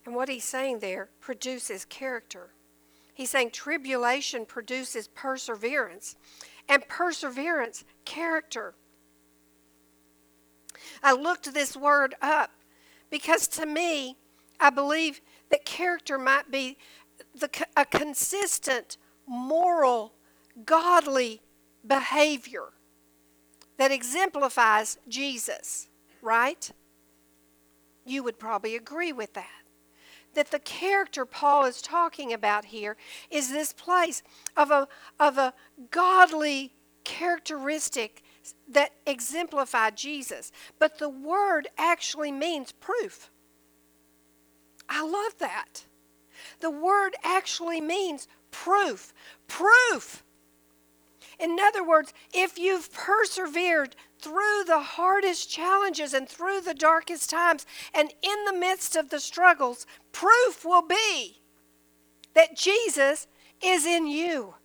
[0.05, 2.49] And what he's saying there produces character.
[3.13, 6.17] He's saying tribulation produces perseverance,
[6.67, 8.75] and perseverance, character.
[11.01, 12.51] I looked this word up
[13.09, 14.17] because to me,
[14.59, 16.77] I believe that character might be
[17.33, 20.11] the, a consistent, moral,
[20.65, 21.39] godly
[21.87, 22.73] behavior
[23.79, 25.87] that exemplifies Jesus,
[26.21, 26.69] right?
[28.05, 29.63] You would probably agree with that.
[30.33, 32.97] That the character Paul is talking about here
[33.31, 34.21] is this place
[34.57, 35.53] of a, of a
[35.91, 36.73] godly
[37.05, 38.21] characteristic
[38.67, 40.51] that exemplified Jesus.
[40.77, 43.31] But the word actually means proof.
[44.89, 45.85] I love that.
[46.59, 49.13] The word actually means proof.
[49.47, 50.25] Proof.
[51.39, 57.65] In other words, if you've persevered through the hardest challenges and through the darkest times
[57.93, 61.41] and in the midst of the struggles, proof will be
[62.33, 63.27] that Jesus
[63.63, 64.55] is in you.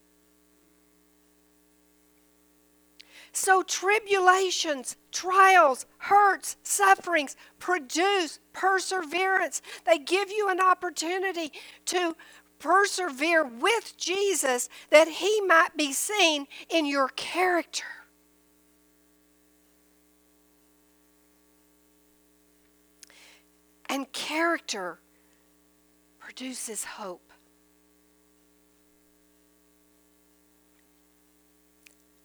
[3.36, 9.60] So, tribulations, trials, hurts, sufferings produce perseverance.
[9.84, 11.52] They give you an opportunity
[11.86, 12.14] to
[12.58, 17.84] persevere with Jesus that he might be seen in your character.
[23.86, 24.98] And character
[26.18, 27.32] produces hope.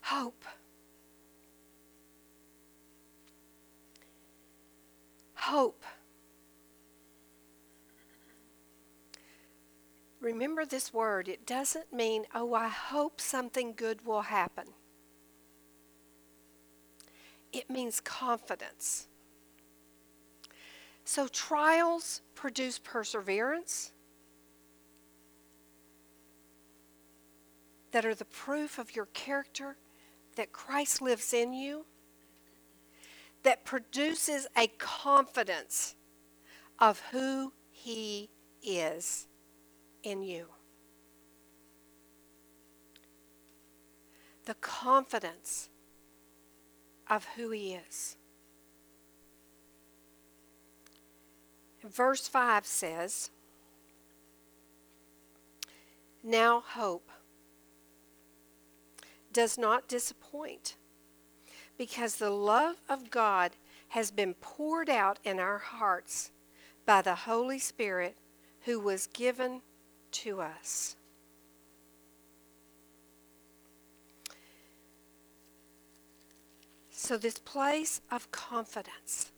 [0.02, 0.44] Hope.
[5.36, 5.84] Hope.
[10.22, 11.28] Remember this word.
[11.28, 14.66] It doesn't mean, oh, I hope something good will happen.
[17.54, 19.08] It means confidence.
[21.06, 23.92] So trials produce perseverance
[27.92, 29.78] that are the proof of your character
[30.36, 31.86] that Christ lives in you,
[33.44, 35.96] that produces a confidence
[36.78, 38.30] of who He
[38.62, 39.29] is
[40.04, 40.48] in you.
[44.46, 45.70] The confidence
[47.08, 48.16] of who He is.
[51.84, 53.32] Verse 5 says,
[56.24, 57.10] Now hope
[59.32, 60.76] does not disappoint
[61.78, 63.56] because the love of God
[63.90, 66.32] has been poured out in our hearts
[66.86, 68.18] by the Holy Spirit
[68.66, 69.62] who was given
[70.12, 70.96] to us.
[76.92, 79.32] So, this place of confidence,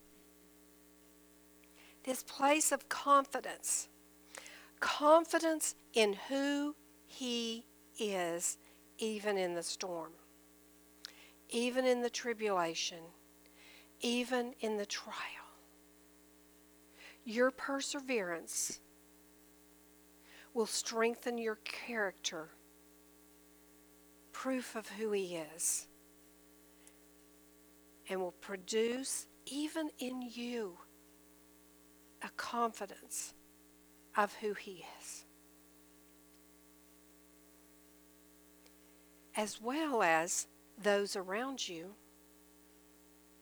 [2.03, 3.87] this place of confidence,
[4.79, 7.65] confidence in who He
[7.99, 8.57] is,
[8.97, 10.11] even in the storm,
[11.49, 12.99] even in the tribulation,
[14.01, 15.15] even in the trial.
[17.23, 18.79] Your perseverance
[20.53, 22.49] will strengthen your character,
[24.31, 25.87] proof of who He is,
[28.09, 30.77] and will produce, even in you,
[32.21, 33.33] a confidence
[34.17, 35.25] of who He is.
[39.35, 40.47] As well as
[40.81, 41.95] those around you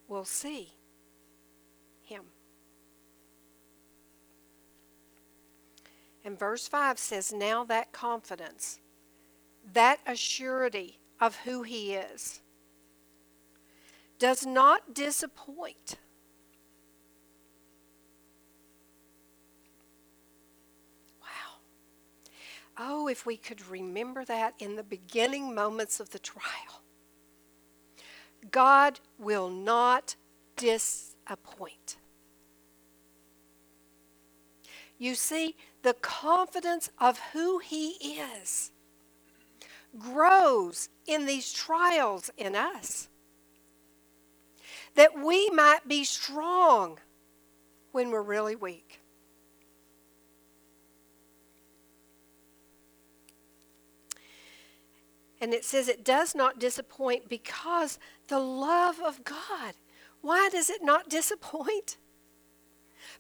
[0.08, 0.74] will see
[2.04, 2.22] Him.
[6.30, 8.80] And verse 5 says, Now that confidence,
[9.74, 12.42] that assurity of who He is,
[14.20, 15.96] does not disappoint.
[21.20, 21.58] Wow.
[22.78, 26.84] Oh, if we could remember that in the beginning moments of the trial.
[28.52, 30.16] God will not
[30.56, 31.98] disappoint.
[35.00, 38.72] You see, the confidence of who He is
[39.98, 43.08] grows in these trials in us.
[44.96, 47.00] That we might be strong
[47.92, 49.00] when we're really weak.
[55.42, 59.74] And it says it does not disappoint because the love of God.
[60.22, 61.96] Why does it not disappoint?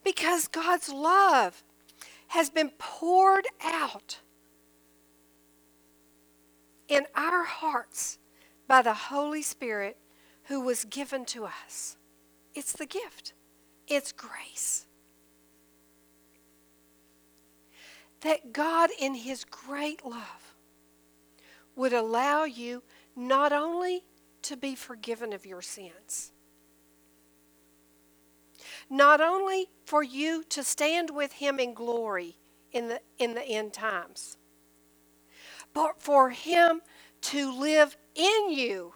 [0.03, 1.63] Because God's love
[2.29, 4.19] has been poured out
[6.87, 8.19] in our hearts
[8.67, 9.97] by the Holy Spirit
[10.43, 11.97] who was given to us.
[12.53, 13.33] It's the gift,
[13.87, 14.85] it's grace.
[18.21, 20.55] That God, in His great love,
[21.75, 22.83] would allow you
[23.15, 24.03] not only
[24.43, 26.31] to be forgiven of your sins,
[28.89, 32.37] not only for you to stand with Him in glory
[32.71, 34.37] in the, in the end times,
[35.73, 36.81] but for Him
[37.21, 38.93] to live in you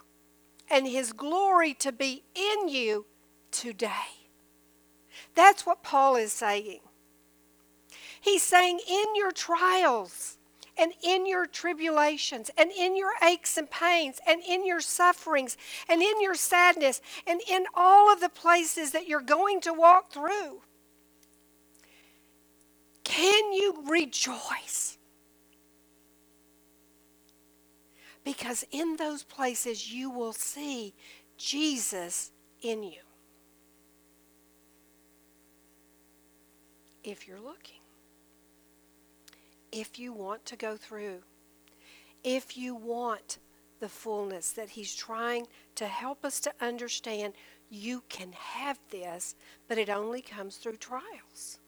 [0.70, 3.06] and His glory to be in you
[3.50, 4.28] today.
[5.34, 6.80] That's what Paul is saying.
[8.20, 10.38] He's saying, in your trials,
[10.76, 15.56] and in your tribulations and in your aches and pains and in your sufferings
[15.88, 20.10] and in your sadness and in all of the places that you're going to walk
[20.10, 20.60] through.
[23.04, 24.98] Can you rejoice?
[28.24, 30.94] Because in those places you will see
[31.36, 33.00] Jesus in you.
[37.04, 37.83] If you're looking
[39.74, 41.18] if you want to go through,
[42.22, 43.38] if you want
[43.80, 47.34] the fullness that He's trying to help us to understand,
[47.68, 49.34] you can have this,
[49.66, 51.58] but it only comes through trials.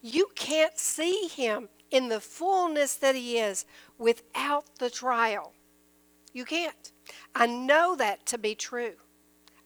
[0.00, 3.66] You can't see Him in the fullness that He is
[3.98, 5.52] without the trial.
[6.32, 6.92] You can't.
[7.34, 8.94] I know that to be true.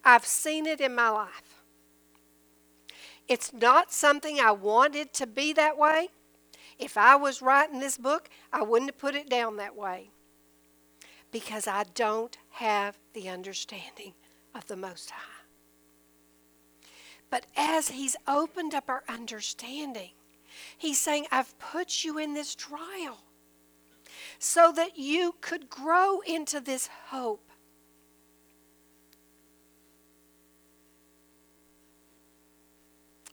[0.03, 1.62] I've seen it in my life.
[3.29, 6.09] It's not something I wanted to be that way.
[6.79, 10.11] If I was writing this book, I wouldn't have put it down that way
[11.33, 14.14] because I don't have the understanding
[14.55, 15.45] of the Most High.
[17.31, 20.11] But as He's opened up our understanding,
[20.77, 23.18] He's saying, I've put you in this trial
[24.39, 27.51] so that you could grow into this hope.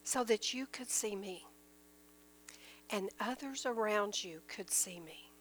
[0.04, 1.46] So that you could see me
[2.94, 5.32] and others around you could see me.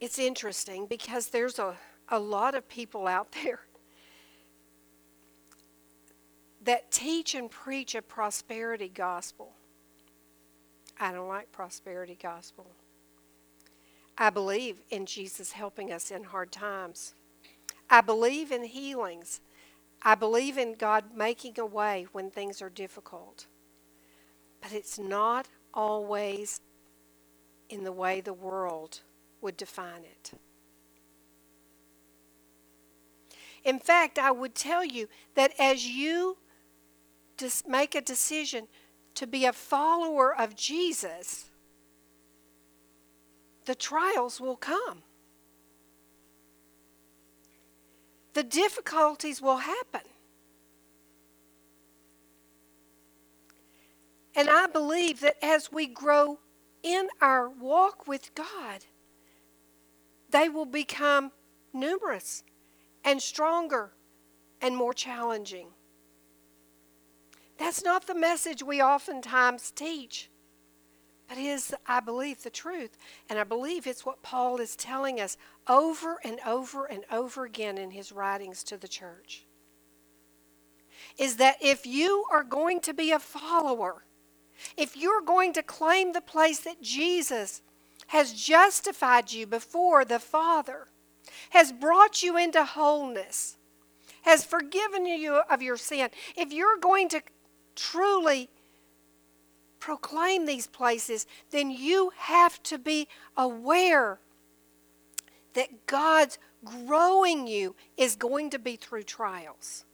[0.00, 1.76] It's interesting because there's a,
[2.08, 3.60] a lot of people out there
[6.64, 9.52] that teach and preach a prosperity gospel.
[10.98, 12.66] I don't like prosperity gospel.
[14.18, 17.14] I believe in Jesus helping us in hard times.
[17.88, 19.40] I believe in healings.
[20.04, 23.46] I believe in God making a way when things are difficult.
[24.60, 26.60] But it's not always
[27.68, 29.00] in the way the world
[29.40, 30.32] would define it.
[33.64, 36.36] In fact, I would tell you that as you
[37.66, 38.66] make a decision
[39.14, 41.50] to be a follower of Jesus,
[43.64, 45.02] the trials will come.
[48.34, 50.02] The difficulties will happen.
[54.34, 56.38] And I believe that as we grow
[56.82, 58.86] in our walk with God,
[60.30, 61.32] they will become
[61.72, 62.42] numerous
[63.04, 63.92] and stronger
[64.60, 65.68] and more challenging.
[67.58, 70.30] That's not the message we oftentimes teach,
[71.32, 72.98] but is, I believe, the truth.
[73.30, 77.78] And I believe it's what Paul is telling us over and over and over again
[77.78, 79.46] in his writings to the church.
[81.16, 84.04] Is that if you are going to be a follower,
[84.76, 87.62] if you're going to claim the place that Jesus
[88.08, 90.88] has justified you before the Father,
[91.48, 93.56] has brought you into wholeness,
[94.24, 97.22] has forgiven you of your sin, if you're going to
[97.74, 98.50] truly
[99.82, 104.20] proclaim these places, then you have to be aware
[105.54, 109.84] that God's growing you is going to be through trials.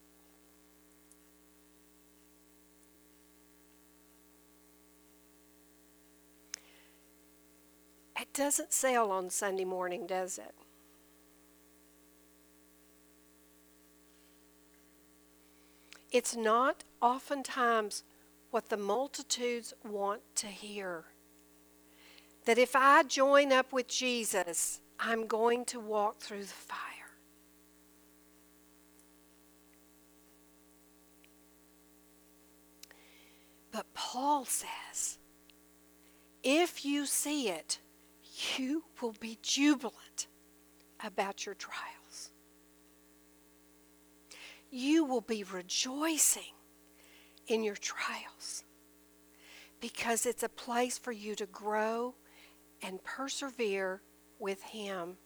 [8.21, 10.55] It doesn't sell on Sunday morning, does it?
[16.13, 18.03] It's not oftentimes
[18.51, 21.05] what the multitudes want to hear.
[22.47, 26.79] That if I join up with Jesus, I'm going to walk through the fire.
[33.71, 35.19] But Paul says,
[36.43, 37.79] if you see it,
[38.57, 40.27] you will be jubilant
[41.05, 42.31] about your trials.
[44.71, 46.55] You will be rejoicing
[47.49, 48.65] in your trials
[49.81, 52.15] because it's a place for you to grow
[52.83, 54.03] and persevere
[54.39, 55.17] with Him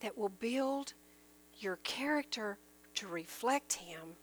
[0.00, 0.94] that will build
[1.58, 2.58] your character
[2.94, 4.16] to reflect Him,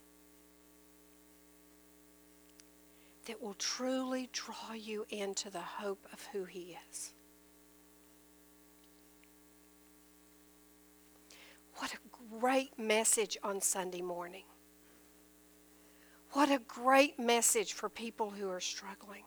[3.26, 7.14] that will truly draw you into the hope of who He is.
[11.78, 14.44] What a great message on Sunday morning.
[16.36, 19.24] What a great message for people who are struggling.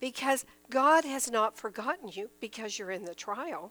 [0.00, 3.70] Because God has not forgotten you because you're in the trial.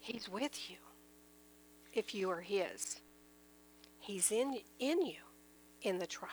[0.00, 0.78] He's with you
[1.92, 3.02] if you are His.
[3.98, 5.20] He's in, in you
[5.82, 6.30] in the trial.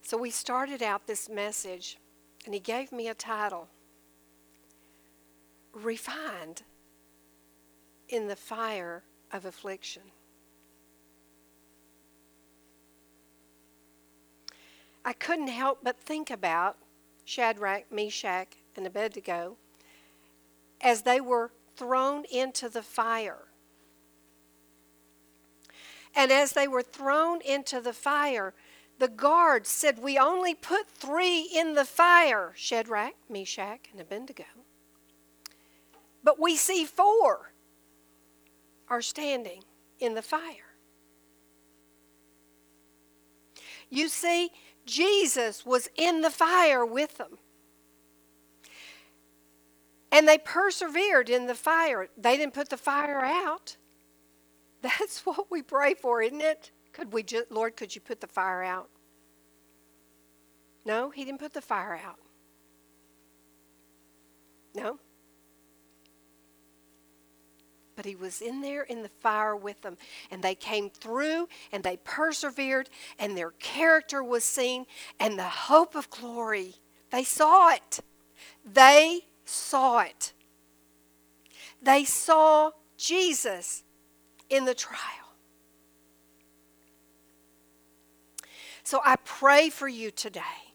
[0.00, 1.98] So we started out this message,
[2.46, 3.68] and He gave me a title
[5.72, 6.62] Refined
[8.08, 10.02] in the Fire of Affliction.
[15.04, 16.76] I couldn't help but think about
[17.24, 19.56] Shadrach, Meshach, and Abednego
[20.80, 23.46] as they were thrown into the fire.
[26.14, 28.52] And as they were thrown into the fire,
[28.98, 34.44] the guards said, We only put three in the fire Shadrach, Meshach, and Abednego.
[36.22, 37.52] But we see four
[38.88, 39.62] are standing
[39.98, 40.74] in the fire.
[43.88, 44.50] You see,
[44.86, 47.38] Jesus was in the fire with them.
[50.12, 52.08] And they persevered in the fire.
[52.16, 53.76] They didn't put the fire out.
[54.82, 56.72] That's what we pray for, isn't it?
[56.92, 58.88] Could we just, Lord, could you put the fire out?
[60.84, 62.18] No, he didn't put the fire out.
[64.74, 64.98] No.
[68.00, 69.98] But he was in there in the fire with them.
[70.30, 74.86] And they came through and they persevered, and their character was seen,
[75.18, 76.76] and the hope of glory.
[77.10, 78.00] They saw it.
[78.64, 80.32] They saw it.
[81.82, 83.82] They saw Jesus
[84.48, 85.34] in the trial.
[88.82, 90.72] So I pray for you today.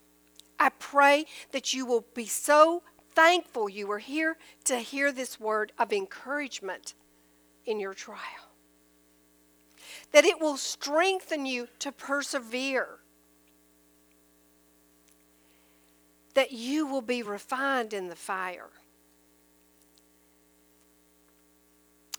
[0.59, 2.83] I pray that you will be so
[3.15, 6.93] thankful you are here to hear this word of encouragement
[7.65, 8.19] in your trial.
[10.11, 12.99] That it will strengthen you to persevere
[16.35, 18.69] that you will be refined in the fire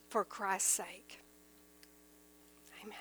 [0.09, 1.21] for Christ's sake.
[2.83, 2.97] Amen.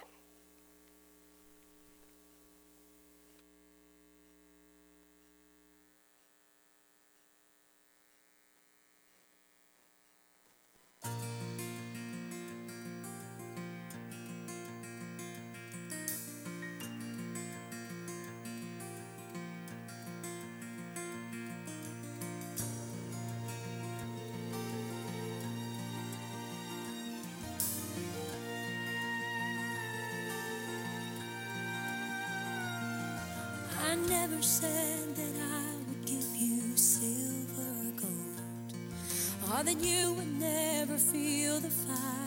[33.95, 38.73] I never said that I would give you silver or gold,
[39.49, 42.24] or that you would never feel the fire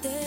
[0.00, 0.21] be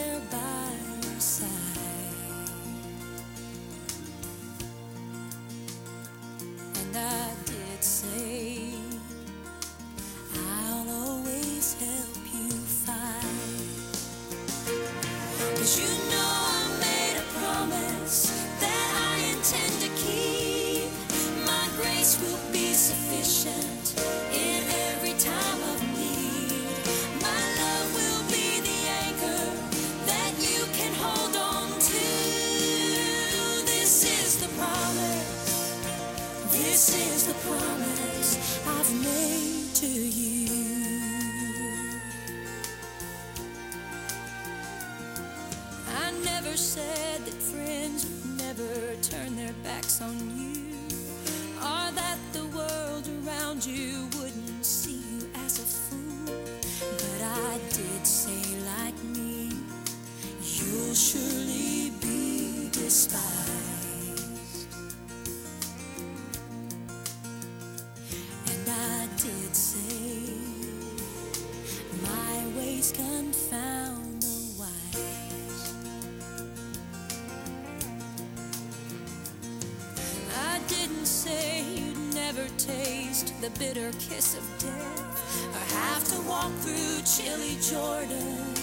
[83.65, 88.53] bitter kiss of death, or have to walk through chilly Jordan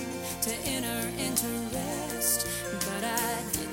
[0.43, 2.47] to enter into rest.
[2.87, 3.72] But I did